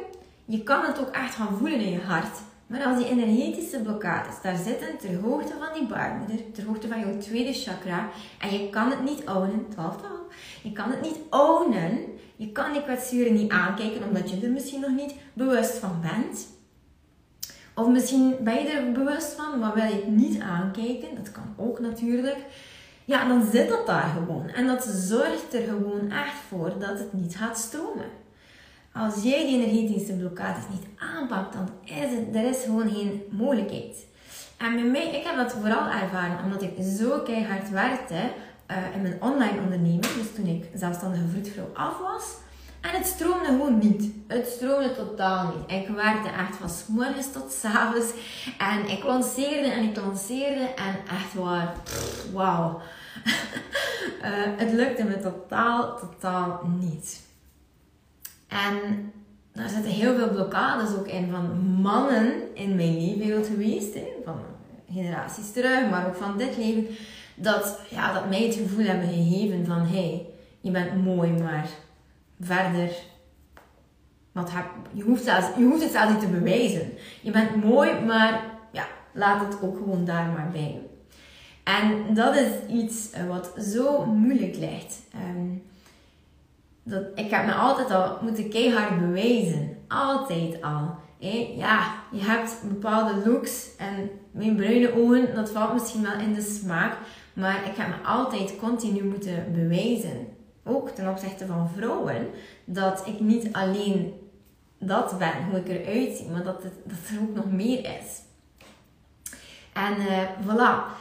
Je 0.46 0.64
kan 0.64 0.86
het 0.86 1.00
ook 1.00 1.10
echt 1.10 1.36
gaan 1.36 1.58
voelen 1.58 1.80
in 1.80 1.92
je 1.92 2.02
hart. 2.02 2.38
Maar 2.68 2.86
als 2.86 2.98
die 2.98 3.10
energetische 3.10 3.82
blokkades 3.82 4.42
daar 4.42 4.58
zitten, 4.58 4.98
ter 4.98 5.20
hoogte 5.22 5.54
van 5.60 5.80
die 5.80 5.88
baarmoeder, 5.88 6.52
ter 6.54 6.66
hoogte 6.66 6.88
van 6.88 7.00
jouw 7.00 7.18
tweede 7.18 7.54
chakra, 7.54 8.10
en 8.40 8.52
je 8.54 8.70
kan 8.70 8.90
het 8.90 9.04
niet 9.04 9.30
ownen, 9.30 9.66
12, 9.70 9.98
12, 9.98 10.12
je 10.64 10.72
kan 10.72 10.90
het 10.90 11.02
niet 11.02 11.18
ownen, 11.30 12.00
je 12.36 12.52
kan 12.52 12.74
die 12.74 12.84
kwetsuren 12.84 13.34
niet 13.34 13.52
aankijken 13.52 14.04
omdat 14.04 14.30
je 14.30 14.40
er 14.42 14.52
misschien 14.52 14.82
nog 14.82 14.92
niet 14.92 15.14
bewust 15.34 15.78
van 15.78 16.02
bent. 16.02 16.48
Of 17.76 17.88
misschien 17.88 18.36
ben 18.42 18.54
je 18.54 18.70
er 18.70 18.92
bewust 18.92 19.32
van, 19.32 19.60
maar 19.60 19.74
wil 19.74 19.84
je 19.84 19.96
het 19.96 20.08
niet 20.08 20.42
aankijken, 20.42 21.16
dat 21.16 21.32
kan 21.32 21.54
ook 21.58 21.80
natuurlijk. 21.80 22.46
Ja, 23.06 23.28
dan 23.28 23.50
zit 23.52 23.70
dat 23.70 23.86
daar 23.86 24.14
gewoon. 24.18 24.48
En 24.48 24.68
dat 24.68 24.84
zorgt 24.84 25.54
er 25.54 25.64
gewoon 25.64 26.12
echt 26.12 26.38
voor 26.48 26.74
dat 26.80 27.00
het 27.00 27.14
niet 27.14 27.36
gaat 27.36 27.58
stromen. 27.58 28.19
Als 28.94 29.24
jij 29.24 29.46
die 29.46 29.64
energetische 29.64 30.14
blokkades 30.14 30.64
niet 30.70 30.88
aanpakt, 30.98 31.54
dan 31.54 31.70
is 31.84 32.12
het, 32.12 32.36
er 32.36 32.50
is 32.50 32.64
gewoon 32.64 32.90
geen 32.90 33.22
mogelijkheid. 33.30 34.08
En 34.58 34.74
bij 34.74 34.84
mij, 34.84 35.08
ik 35.08 35.24
heb 35.24 35.36
dat 35.36 35.52
vooral 35.52 35.88
ervaren 35.88 36.44
omdat 36.44 36.62
ik 36.62 36.74
zo 36.98 37.20
keihard 37.20 37.70
werkte 37.70 38.14
uh, 38.72 38.96
in 38.96 39.02
mijn 39.02 39.22
online 39.22 39.60
onderneming. 39.62 40.02
Dus 40.02 40.34
toen 40.36 40.46
ik 40.46 40.66
zelfstandige 40.76 41.28
vroedvrouw 41.28 41.70
af 41.74 41.98
was. 41.98 42.36
En 42.82 42.90
het 42.90 43.06
stroomde 43.06 43.46
gewoon 43.46 43.78
niet. 43.78 44.12
Het 44.28 44.48
stroomde 44.48 44.96
totaal 44.96 45.54
niet. 45.56 45.80
Ik 45.80 45.88
werkte 45.88 46.30
echt 46.30 46.56
van 46.60 46.70
s 46.70 46.84
morgens 46.88 47.32
tot 47.32 47.52
s 47.52 47.64
avonds. 47.64 48.08
En 48.58 48.90
ik 48.90 49.04
lanceerde 49.04 49.68
en 49.68 49.84
ik 49.84 49.96
lanceerde. 49.96 50.64
En 50.64 50.96
echt 51.08 51.34
waar, 51.34 51.74
wauw. 52.34 52.82
uh, 53.26 54.32
het 54.64 54.72
lukte 54.72 55.04
me 55.04 55.20
totaal, 55.20 55.98
totaal 56.00 56.62
niet. 56.80 57.28
En 58.50 59.12
daar 59.54 59.70
zitten 59.70 59.92
heel 59.92 60.16
veel 60.16 60.30
blokkades 60.30 60.96
ook 60.98 61.08
in 61.08 61.32
van 61.32 61.58
mannen 61.82 62.56
in 62.56 62.76
mijn 62.76 63.18
leven 63.18 63.46
geweest. 63.46 63.94
Hè, 63.94 64.08
van 64.26 64.40
generaties 64.92 65.52
terug, 65.52 65.90
maar 65.90 66.08
ook 66.08 66.16
van 66.16 66.38
dit 66.38 66.58
leven. 66.58 66.88
Dat, 67.36 67.80
ja, 67.90 68.14
dat 68.14 68.30
mij 68.30 68.44
het 68.44 68.56
gevoel 68.56 68.86
hebben 68.86 69.08
gegeven 69.08 69.66
van... 69.66 69.80
Hé, 69.80 70.08
hey, 70.08 70.26
je 70.62 70.72
bent 70.72 71.04
mooi, 71.04 71.32
maar 71.32 71.68
verder... 72.40 72.90
Je, 74.94 75.04
hoeft 75.04 75.24
zelfs, 75.24 75.48
je 75.58 75.64
hoeft 75.64 75.84
het 75.84 75.92
zelfs 75.92 76.12
niet 76.12 76.20
te 76.20 76.28
bewijzen. 76.28 76.92
Je 77.22 77.32
bent 77.32 77.64
mooi, 77.64 78.00
maar 78.00 78.44
ja, 78.72 78.88
laat 79.14 79.46
het 79.46 79.62
ook 79.62 79.78
gewoon 79.78 80.06
daar 80.06 80.28
maar 80.28 80.50
bij. 80.52 80.82
En 81.64 82.14
dat 82.14 82.36
is 82.36 82.52
iets 82.70 83.12
eh, 83.12 83.28
wat 83.28 83.54
zo 83.74 84.06
moeilijk 84.06 84.56
ligt. 84.56 85.02
Um, 85.16 85.64
ik 87.16 87.30
heb 87.30 87.46
me 87.46 87.54
altijd 87.54 87.92
al 87.92 88.18
moeten 88.22 88.50
keihard 88.50 89.00
bewijzen. 89.00 89.78
Altijd 89.88 90.62
al. 90.62 90.96
Ja, 91.58 91.94
je 92.12 92.22
hebt 92.22 92.62
bepaalde 92.68 93.30
looks 93.30 93.76
en 93.78 94.10
mijn 94.32 94.56
bruine 94.56 94.96
ogen, 94.96 95.36
dat 95.36 95.50
valt 95.50 95.74
misschien 95.74 96.02
wel 96.02 96.20
in 96.20 96.34
de 96.34 96.42
smaak. 96.42 96.98
Maar 97.34 97.66
ik 97.66 97.76
heb 97.76 97.88
me 97.88 98.08
altijd 98.08 98.58
continu 98.58 99.04
moeten 99.04 99.46
bewijzen. 99.54 100.28
Ook 100.64 100.90
ten 100.90 101.10
opzichte 101.10 101.46
van 101.46 101.70
vrouwen. 101.76 102.28
Dat 102.66 103.04
ik 103.06 103.20
niet 103.20 103.54
alleen 103.54 104.14
dat 104.80 105.18
ben, 105.18 105.46
hoe 105.50 105.60
ik 105.60 105.68
eruit 105.68 106.18
zie, 106.18 106.30
maar 106.30 106.44
dat, 106.44 106.64
het, 106.64 106.74
dat 106.84 106.98
er 107.12 107.22
ook 107.22 107.36
nog 107.36 107.52
meer 107.52 107.80
is. 107.80 108.22
En 109.74 109.94
uh, 109.98 110.22
voilà. 110.48 110.98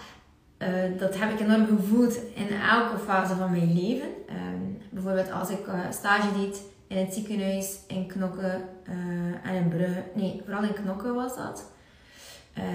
Uh, 0.59 0.99
dat 0.99 1.19
heb 1.19 1.31
ik 1.31 1.41
enorm 1.41 1.67
gevoeld 1.67 2.19
in 2.35 2.49
elke 2.71 2.99
fase 2.99 3.35
van 3.35 3.51
mijn 3.51 3.73
leven. 3.75 4.09
Um, 4.29 4.48
bijvoorbeeld 4.91 5.33
als 5.33 5.51
ik 5.51 5.67
uh, 5.67 5.81
stage 5.91 6.33
deed 6.33 6.63
in 6.87 6.97
het 6.97 7.15
ziekenhuis 7.15 7.79
in 7.87 8.07
Knokken 8.07 8.63
uh, 8.89 9.51
en 9.51 9.55
in 9.55 9.69
Brugge. 9.69 10.03
Nee, 10.15 10.41
vooral 10.45 10.63
in 10.63 10.73
Knokken 10.73 11.15
was 11.15 11.37
dat. 11.37 11.71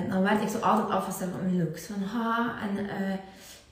dan 0.09 0.21
werd 0.21 0.41
ik 0.41 0.47
zo 0.47 0.57
altijd 0.57 0.89
afgesteld 0.89 1.33
op 1.33 1.41
mijn 1.41 1.57
looks. 1.57 1.85
Van 1.85 2.01
ha, 2.01 2.55
en 2.61 2.87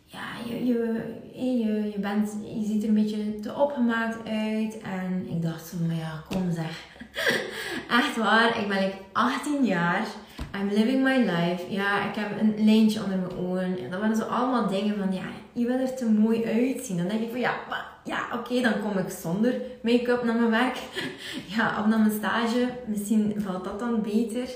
ja, 0.06 0.28
je, 0.48 0.66
je, 0.66 1.04
je, 1.34 1.92
je, 1.92 2.00
bent, 2.00 2.32
je 2.44 2.66
ziet 2.66 2.84
er 2.84 2.90
een 2.90 2.96
beetje 2.96 3.40
te 3.40 3.54
opgemaakt 3.54 4.28
uit. 4.28 4.82
En 4.82 5.28
ik 5.30 5.42
dacht 5.42 5.70
van, 5.70 5.88
maar 5.88 5.96
ja, 5.96 6.24
kom 6.30 6.52
zeg. 6.52 6.91
Echt 8.00 8.18
waar, 8.18 8.58
ik 8.60 8.68
ben 8.68 8.84
like 8.84 8.98
18 9.12 9.66
jaar. 9.66 10.06
I'm 10.56 10.70
living 10.70 11.04
my 11.04 11.18
life. 11.18 11.66
Ja, 11.70 12.10
ik 12.10 12.16
heb 12.16 12.40
een 12.40 12.66
lijntje 12.66 13.04
onder 13.04 13.18
mijn 13.18 13.38
oren. 13.38 13.78
En 13.80 13.90
dat 13.90 14.00
waren 14.00 14.16
zo 14.16 14.24
allemaal 14.24 14.68
dingen 14.68 14.98
van, 14.98 15.14
ja, 15.14 15.26
je 15.54 15.66
wil 15.66 15.80
er 15.80 15.96
te 15.96 16.06
mooi 16.06 16.46
uitzien. 16.46 16.98
Dan 16.98 17.08
denk 17.08 17.22
ik 17.22 17.32
van, 17.32 17.40
ja, 17.40 17.54
ja 18.04 18.20
oké, 18.34 18.62
dan 18.62 18.74
kom 18.82 18.98
ik 18.98 19.10
zonder 19.10 19.54
make-up 19.82 20.24
naar 20.24 20.36
mijn 20.36 20.50
werk. 20.50 20.78
ja, 21.56 21.80
of 21.80 21.86
naar 21.86 22.00
mijn 22.00 22.12
stage. 22.12 22.70
Misschien 22.86 23.36
valt 23.38 23.64
dat 23.64 23.80
dan 23.80 24.02
beter. 24.02 24.50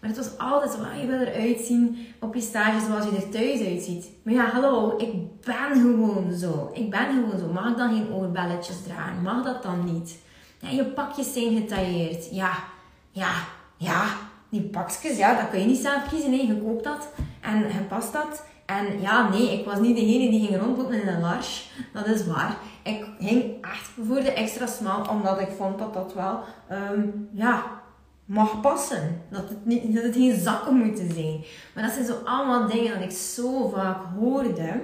Maar 0.00 0.10
het 0.10 0.18
was 0.18 0.38
altijd 0.38 0.72
zo, 0.72 0.78
ah, 0.78 1.00
je 1.00 1.06
wil 1.06 1.20
eruit 1.20 1.60
zien 1.60 2.06
op 2.20 2.34
je 2.34 2.40
stage 2.40 2.86
zoals 2.86 3.04
je 3.04 3.16
er 3.16 3.28
thuis 3.28 3.66
uitziet. 3.66 4.10
Maar 4.22 4.34
ja, 4.34 4.50
hallo, 4.50 4.94
ik 4.98 5.12
ben 5.44 5.80
gewoon 5.80 6.32
zo. 6.32 6.70
Ik 6.72 6.90
ben 6.90 7.06
gewoon 7.08 7.38
zo. 7.38 7.52
Mag 7.52 7.70
ik 7.70 7.76
dan 7.76 7.88
geen 7.88 8.12
oorbelletjes 8.12 8.82
dragen? 8.82 9.22
Mag 9.22 9.44
dat 9.44 9.62
dan 9.62 9.84
niet? 9.84 10.18
Ja, 10.58 10.68
je 10.68 10.84
pakjes 10.84 11.32
zijn 11.32 11.56
getailleerd. 11.56 12.28
Ja, 12.30 12.52
ja, 13.10 13.32
ja. 13.76 14.04
Die 14.50 14.62
pakjes, 14.62 15.16
ja, 15.16 15.34
dat 15.40 15.50
kun 15.50 15.60
je 15.60 15.66
niet 15.66 15.78
zelf 15.78 16.08
kiezen. 16.08 16.30
Nee, 16.30 16.46
je 16.46 16.62
koopt 16.62 16.84
dat 16.84 17.08
en 17.40 17.58
je 17.58 17.84
past 17.88 18.12
dat. 18.12 18.44
En 18.66 19.00
ja, 19.00 19.28
nee, 19.28 19.58
ik 19.58 19.64
was 19.64 19.78
niet 19.78 19.96
degene 19.96 20.30
die 20.30 20.46
ging 20.46 20.60
rondlopen 20.60 21.02
in 21.02 21.08
een 21.08 21.20
large. 21.20 21.62
Dat 21.92 22.06
is 22.06 22.26
waar. 22.26 22.56
Ik 22.82 23.04
ging 23.18 23.64
echt 23.64 23.90
voor 24.06 24.20
de 24.20 24.32
extra 24.32 24.66
smal, 24.66 25.08
omdat 25.10 25.40
ik 25.40 25.48
vond 25.56 25.78
dat 25.78 25.94
dat 25.94 26.14
wel, 26.14 26.40
um, 26.92 27.28
ja, 27.32 27.62
mag 28.24 28.60
passen. 28.60 29.22
Dat 29.30 29.48
het, 29.48 29.66
niet, 29.66 29.94
dat 29.94 30.02
het 30.02 30.14
geen 30.14 30.40
zakken 30.40 30.74
moeten 30.74 31.12
zijn. 31.12 31.44
Maar 31.74 31.84
dat 31.84 31.92
zijn 31.92 32.06
zo 32.06 32.14
allemaal 32.24 32.68
dingen 32.68 32.94
dat 32.94 33.02
ik 33.02 33.16
zo 33.16 33.68
vaak 33.68 33.98
hoorde. 34.18 34.82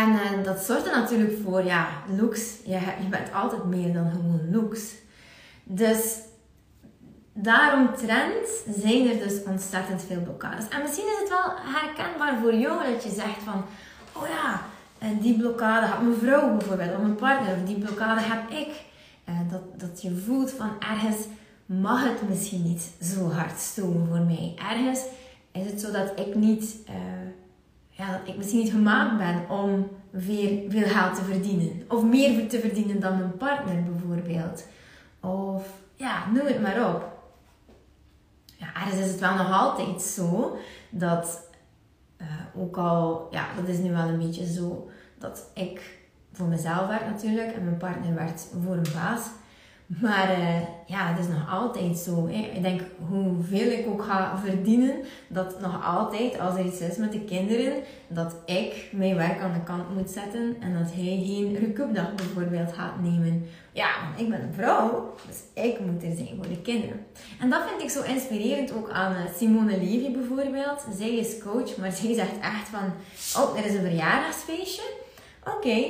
En 0.00 0.08
uh, 0.08 0.44
dat 0.44 0.60
zorgt 0.60 0.86
er 0.86 1.00
natuurlijk 1.00 1.38
voor, 1.44 1.64
ja, 1.64 1.88
looks. 2.16 2.56
Je, 2.64 2.78
je 3.00 3.08
bent 3.10 3.32
altijd 3.32 3.64
meer 3.64 3.92
dan 3.92 4.10
gewoon 4.10 4.50
looks. 4.50 4.80
Dus 5.64 6.18
daarom 7.32 7.94
trend 7.94 8.46
zijn 8.76 9.08
er 9.08 9.18
dus 9.18 9.42
ontzettend 9.42 10.02
veel 10.02 10.20
blokkades. 10.22 10.68
En 10.68 10.82
misschien 10.82 11.04
is 11.04 11.18
het 11.18 11.28
wel 11.28 11.52
herkenbaar 11.62 12.38
voor 12.40 12.54
jou 12.54 12.92
dat 12.92 13.04
je 13.04 13.10
zegt 13.10 13.42
van, 13.44 13.64
oh 14.12 14.28
ja, 14.28 14.60
die 15.20 15.38
blokkade 15.38 15.86
had 15.86 16.02
mijn 16.02 16.18
vrouw 16.18 16.56
bijvoorbeeld, 16.56 16.92
of 16.92 17.00
mijn 17.00 17.14
partner, 17.14 17.56
of 17.56 17.66
die 17.66 17.78
blokkade 17.78 18.20
heb 18.20 18.50
ik. 18.50 18.84
Uh, 19.28 19.34
dat, 19.50 19.80
dat 19.80 20.02
je 20.02 20.22
voelt 20.26 20.50
van 20.50 20.70
ergens 20.78 21.16
mag 21.66 22.04
het 22.04 22.28
misschien 22.28 22.62
niet 22.62 22.90
zo 23.00 23.30
hard 23.30 23.60
stomen 23.60 24.06
voor 24.06 24.20
mij. 24.20 24.54
Ergens 24.70 25.00
is 25.52 25.66
het 25.66 25.80
zo 25.80 25.90
dat 25.90 26.12
ik 26.26 26.34
niet, 26.34 26.76
ja, 28.02 28.18
dat 28.18 28.28
ik 28.28 28.36
misschien 28.36 28.58
niet 28.58 28.70
gemaakt 28.70 29.18
ben 29.18 29.48
om 29.48 29.88
veel, 30.14 30.64
veel 30.68 30.88
geld 30.88 31.14
te 31.14 31.22
verdienen. 31.22 31.84
Of 31.88 32.02
meer 32.02 32.48
te 32.48 32.60
verdienen 32.60 33.00
dan 33.00 33.18
mijn 33.18 33.36
partner 33.36 33.82
bijvoorbeeld. 33.82 34.66
Of 35.20 35.66
ja, 35.94 36.30
noem 36.32 36.46
het 36.46 36.62
maar 36.62 36.94
op. 36.94 37.10
Ja, 38.56 38.66
ergens 38.74 39.00
is 39.00 39.10
het 39.10 39.20
wel 39.20 39.34
nog 39.34 39.52
altijd 39.52 40.02
zo 40.02 40.56
dat, 40.90 41.48
uh, 42.20 42.62
ook 42.62 42.76
al, 42.76 43.28
ja, 43.30 43.46
dat 43.56 43.68
is 43.68 43.78
nu 43.78 43.92
wel 43.92 44.08
een 44.08 44.18
beetje 44.18 44.52
zo, 44.52 44.90
dat 45.18 45.50
ik 45.54 46.00
voor 46.32 46.46
mezelf 46.46 46.86
werd 46.86 47.06
natuurlijk 47.06 47.52
en 47.52 47.64
mijn 47.64 47.76
partner 47.76 48.14
werd 48.14 48.46
voor 48.64 48.74
een 48.74 48.92
baas. 48.94 49.22
Maar 50.00 50.38
uh, 50.38 50.60
ja, 50.86 51.06
het 51.06 51.18
is 51.18 51.28
nog 51.28 51.50
altijd 51.50 51.96
zo. 51.96 52.28
Hè. 52.28 52.50
Ik 52.54 52.62
denk, 52.62 52.80
hoeveel 53.08 53.70
ik 53.70 53.86
ook 53.86 54.02
ga 54.02 54.38
verdienen, 54.44 54.94
dat 55.28 55.60
nog 55.60 55.84
altijd, 55.86 56.38
als 56.38 56.54
er 56.54 56.64
iets 56.64 56.80
is 56.80 56.96
met 56.96 57.12
de 57.12 57.20
kinderen, 57.20 57.72
dat 58.08 58.36
ik 58.46 58.88
mijn 58.92 59.16
werk 59.16 59.40
aan 59.40 59.52
de 59.52 59.62
kant 59.62 59.94
moet 59.94 60.10
zetten 60.10 60.56
en 60.60 60.72
dat 60.72 60.92
hij 60.92 61.22
geen 61.24 61.56
recupdag 61.60 62.14
bijvoorbeeld 62.14 62.72
gaat 62.72 63.00
nemen. 63.00 63.46
Ja, 63.72 63.90
ik 64.16 64.28
ben 64.28 64.42
een 64.42 64.54
vrouw, 64.54 65.14
dus 65.26 65.64
ik 65.64 65.80
moet 65.80 66.02
er 66.02 66.16
zijn 66.16 66.36
voor 66.36 66.48
de 66.48 66.62
kinderen. 66.62 67.06
En 67.40 67.50
dat 67.50 67.62
vind 67.68 67.82
ik 67.82 67.90
zo 67.90 68.02
inspirerend 68.02 68.72
ook 68.72 68.90
aan 68.90 69.14
eh, 69.14 69.34
Simone 69.36 69.78
Levy 69.78 70.12
bijvoorbeeld. 70.12 70.86
Zij 70.96 71.14
is 71.14 71.38
coach, 71.38 71.76
maar 71.76 71.92
zij 71.92 72.14
zegt 72.14 72.38
echt 72.40 72.68
van, 72.68 72.92
oh, 73.42 73.58
er 73.58 73.64
is 73.64 73.74
een 73.74 73.84
verjaardagsfeestje. 73.84 74.82
Oké, 75.56 75.86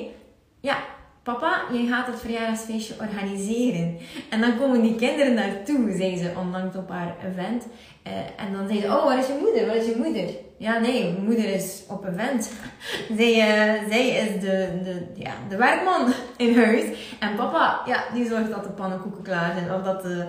ja, 0.60 0.76
Papa, 1.22 1.62
je 1.72 1.86
gaat 1.86 2.06
het 2.06 2.20
verjaardagsfeestje 2.20 2.94
organiseren. 3.00 3.98
En 4.30 4.40
dan 4.40 4.58
komen 4.58 4.82
die 4.82 4.94
kinderen 4.94 5.34
naartoe, 5.34 5.94
zei 5.96 6.16
ze 6.16 6.32
onlangs 6.38 6.76
op 6.76 6.90
haar 6.90 7.16
event. 7.30 7.66
Uh, 8.06 8.12
en 8.12 8.52
dan 8.52 8.66
zei 8.66 8.80
ze, 8.80 8.86
oh, 8.86 9.04
waar 9.04 9.18
is 9.18 9.26
je 9.26 9.38
moeder? 9.40 9.66
Waar 9.66 9.76
is 9.76 9.86
je 9.86 9.96
moeder? 9.96 10.28
Ja, 10.56 10.78
nee, 10.78 11.12
mijn 11.12 11.24
moeder 11.24 11.44
is 11.44 11.82
op 11.88 12.06
event. 12.06 12.52
zij, 13.18 13.32
uh, 13.32 13.88
zij 13.90 14.08
is 14.08 14.40
de, 14.40 14.80
de, 14.84 15.06
ja, 15.14 15.32
de 15.48 15.56
werkman 15.56 16.12
in 16.36 16.56
huis. 16.56 16.84
En 17.20 17.34
papa, 17.34 17.82
ja, 17.86 18.04
die 18.14 18.28
zorgt 18.28 18.50
dat 18.50 18.64
de 18.64 18.70
pannenkoeken 18.70 19.22
klaar 19.22 19.52
zijn. 19.52 19.74
Of 19.74 19.82
dat 19.82 20.02
de, 20.02 20.26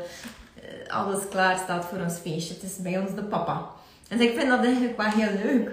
uh, 0.55 0.95
alles 0.95 1.27
klaar 1.29 1.57
staat 1.57 1.85
voor 1.85 1.99
ons 1.99 2.17
feestje. 2.17 2.53
Het 2.53 2.63
is 2.63 2.77
bij 2.77 2.99
ons 2.99 3.15
de 3.15 3.23
papa. 3.23 3.65
En 4.07 4.21
ik 4.21 4.37
vind 4.37 4.49
dat 4.49 4.63
eigenlijk 4.63 4.97
wel 4.97 5.09
heel 5.09 5.43
leuk. 5.43 5.71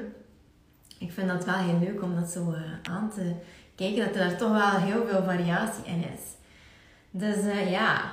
Ik 0.98 1.12
vind 1.12 1.28
dat 1.28 1.44
wel 1.44 1.54
heel 1.54 1.78
leuk 1.80 2.02
om 2.02 2.14
dat 2.14 2.30
zo 2.30 2.54
aan 2.83 3.11
te 3.14 3.33
kijken 3.81 4.12
dat 4.12 4.23
er 4.23 4.37
toch 4.37 4.53
wel 4.53 4.81
heel 4.81 5.07
veel 5.07 5.23
variatie 5.25 5.85
in 5.85 6.05
is. 6.14 6.25
Dus 7.11 7.37
uh, 7.37 7.71
ja, 7.71 8.12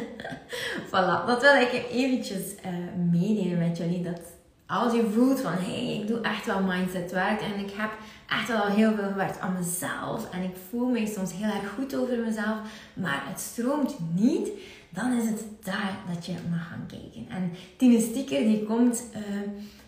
voilà. 0.90 1.26
Dat 1.26 1.42
wil 1.42 1.54
ik 1.54 1.86
eventjes 1.90 2.42
uh, 2.66 2.70
meedelen 3.10 3.58
met 3.58 3.76
jullie. 3.76 4.02
Dat 4.02 4.20
als 4.66 4.92
je 4.92 5.10
voelt 5.14 5.40
van, 5.40 5.52
hé, 5.52 5.86
hey, 5.86 6.00
ik 6.00 6.06
doe 6.06 6.20
echt 6.20 6.46
wel 6.46 6.62
mindset 6.62 7.12
werk 7.12 7.40
en 7.40 7.58
ik 7.64 7.70
heb 7.76 7.90
echt 8.28 8.48
wel 8.48 8.66
heel 8.66 8.94
veel 8.94 9.08
gewerkt 9.08 9.40
aan 9.40 9.56
mezelf 9.58 10.30
en 10.30 10.42
ik 10.42 10.56
voel 10.70 10.88
me 10.88 11.06
soms 11.06 11.32
heel 11.32 11.50
erg 11.50 11.70
goed 11.74 11.96
over 11.96 12.18
mezelf, 12.18 12.58
maar 12.94 13.22
het 13.26 13.40
stroomt 13.40 13.96
niet, 14.14 14.48
dan 14.90 15.12
is 15.12 15.28
het 15.28 15.44
daar 15.62 15.96
dat 16.14 16.26
je 16.26 16.32
mag 16.50 16.68
gaan 16.68 16.86
kijken. 16.86 17.26
En 17.28 17.52
Tine 17.76 18.00
Stieker 18.00 18.38
die 18.38 18.64
komt... 18.64 19.04
Uh, 19.14 19.20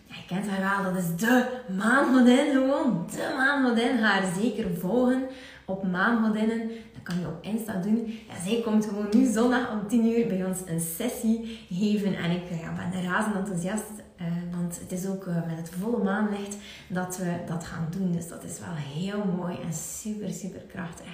ja, 0.09 0.15
je 0.15 0.25
kent 0.27 0.47
haar 0.47 0.83
wel, 0.83 0.93
dat 0.93 1.03
is 1.03 1.15
de 1.15 1.45
maangodin 1.77 2.51
gewoon. 2.51 3.07
De 3.11 3.33
maangodin. 3.37 3.97
Haar 3.97 4.23
zeker 4.41 4.75
volgen 4.77 5.23
op 5.65 5.87
maanmodinnen. 5.87 6.67
Dat 6.67 7.03
kan 7.03 7.19
je 7.19 7.27
op 7.27 7.43
Insta 7.43 7.73
doen. 7.73 8.19
Ja, 8.27 8.43
zij 8.45 8.61
komt 8.61 8.85
gewoon 8.85 9.07
nu 9.11 9.25
zondag 9.25 9.71
om 9.71 9.87
10 9.87 10.05
uur 10.05 10.27
bij 10.27 10.45
ons 10.45 10.59
een 10.65 10.79
sessie 10.79 11.65
geven. 11.69 12.15
En 12.15 12.31
ik 12.31 12.43
ja, 12.61 12.89
ben 12.91 13.03
razend 13.03 13.35
enthousiast. 13.35 13.91
Uh, 14.21 14.27
want 14.51 14.79
het 14.79 14.91
is 14.91 15.07
ook 15.07 15.25
uh, 15.25 15.35
met 15.35 15.57
het 15.57 15.71
volle 15.79 16.03
maanlicht 16.03 16.57
dat 16.87 17.17
we 17.17 17.37
dat 17.47 17.65
gaan 17.65 17.87
doen. 17.89 18.11
Dus 18.11 18.27
dat 18.27 18.43
is 18.43 18.59
wel 18.59 18.75
heel 18.75 19.25
mooi 19.37 19.57
en 19.65 19.73
super, 19.73 20.29
super 20.29 20.61
krachtig. 20.61 21.07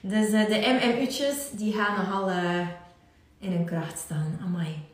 Dus 0.00 0.30
de 0.30 0.78
MMU'tjes, 0.80 1.50
die 1.52 1.72
gaan 1.72 1.96
nogal 1.96 2.30
in 3.38 3.52
hun 3.52 3.64
kracht 3.64 3.98
staan. 3.98 4.38
Amai. 4.44 4.93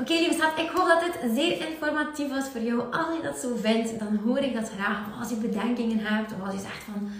Oké, 0.00 0.12
lieve 0.12 0.34
schat, 0.34 0.58
ik 0.58 0.70
hoop 0.74 0.88
dat 0.88 1.00
dit 1.00 1.34
zeer 1.34 1.68
informatief 1.68 2.28
was 2.28 2.48
voor 2.48 2.60
jou. 2.60 2.80
Als 2.80 3.16
je 3.16 3.22
dat 3.22 3.38
zo 3.38 3.56
vindt, 3.62 3.98
dan 3.98 4.20
hoor 4.24 4.38
ik 4.38 4.54
dat 4.54 4.70
graag. 4.78 4.98
als 5.20 5.28
je 5.28 5.36
bedenkingen 5.36 5.98
hebt, 5.98 6.32
of 6.32 6.46
als 6.46 6.54
je 6.54 6.60
zegt 6.60 6.84
van... 6.84 7.10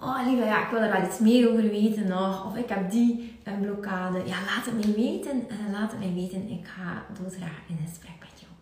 Oh, 0.00 0.26
lieve, 0.26 0.44
ja, 0.44 0.62
ik 0.62 0.70
wil 0.70 0.80
er 0.80 0.92
wel 0.92 1.08
iets 1.08 1.18
meer 1.18 1.50
over 1.50 1.62
weten 1.62 2.08
nog. 2.08 2.46
Of 2.46 2.56
ik 2.56 2.68
heb 2.68 2.90
die 2.90 3.38
een 3.44 3.60
blokkade. 3.60 4.18
Ja, 4.18 4.36
laat 4.46 4.64
het 4.64 4.84
mij 4.84 4.94
weten. 4.94 5.48
En 5.48 5.72
laat 5.72 5.90
het 5.90 6.00
mij 6.00 6.12
weten. 6.14 6.48
Ik 6.50 6.66
ga 6.76 7.04
graag 7.28 7.60
in 7.68 7.78
gesprek 7.88 8.16
met 8.20 8.40
jou. 8.40 8.52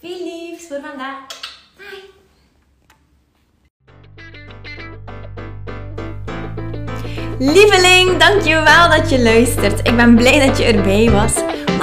Veel 0.00 0.26
liefs 0.26 0.66
voor 0.66 0.80
vandaag. 0.88 1.26
Bye. 1.76 2.22
Lieveling, 7.38 8.16
dankjewel 8.16 8.88
dat 8.90 9.10
je 9.10 9.22
luistert. 9.22 9.88
Ik 9.88 9.96
ben 9.96 10.14
blij 10.14 10.46
dat 10.46 10.58
je 10.58 10.64
erbij 10.64 11.10
was. 11.10 11.53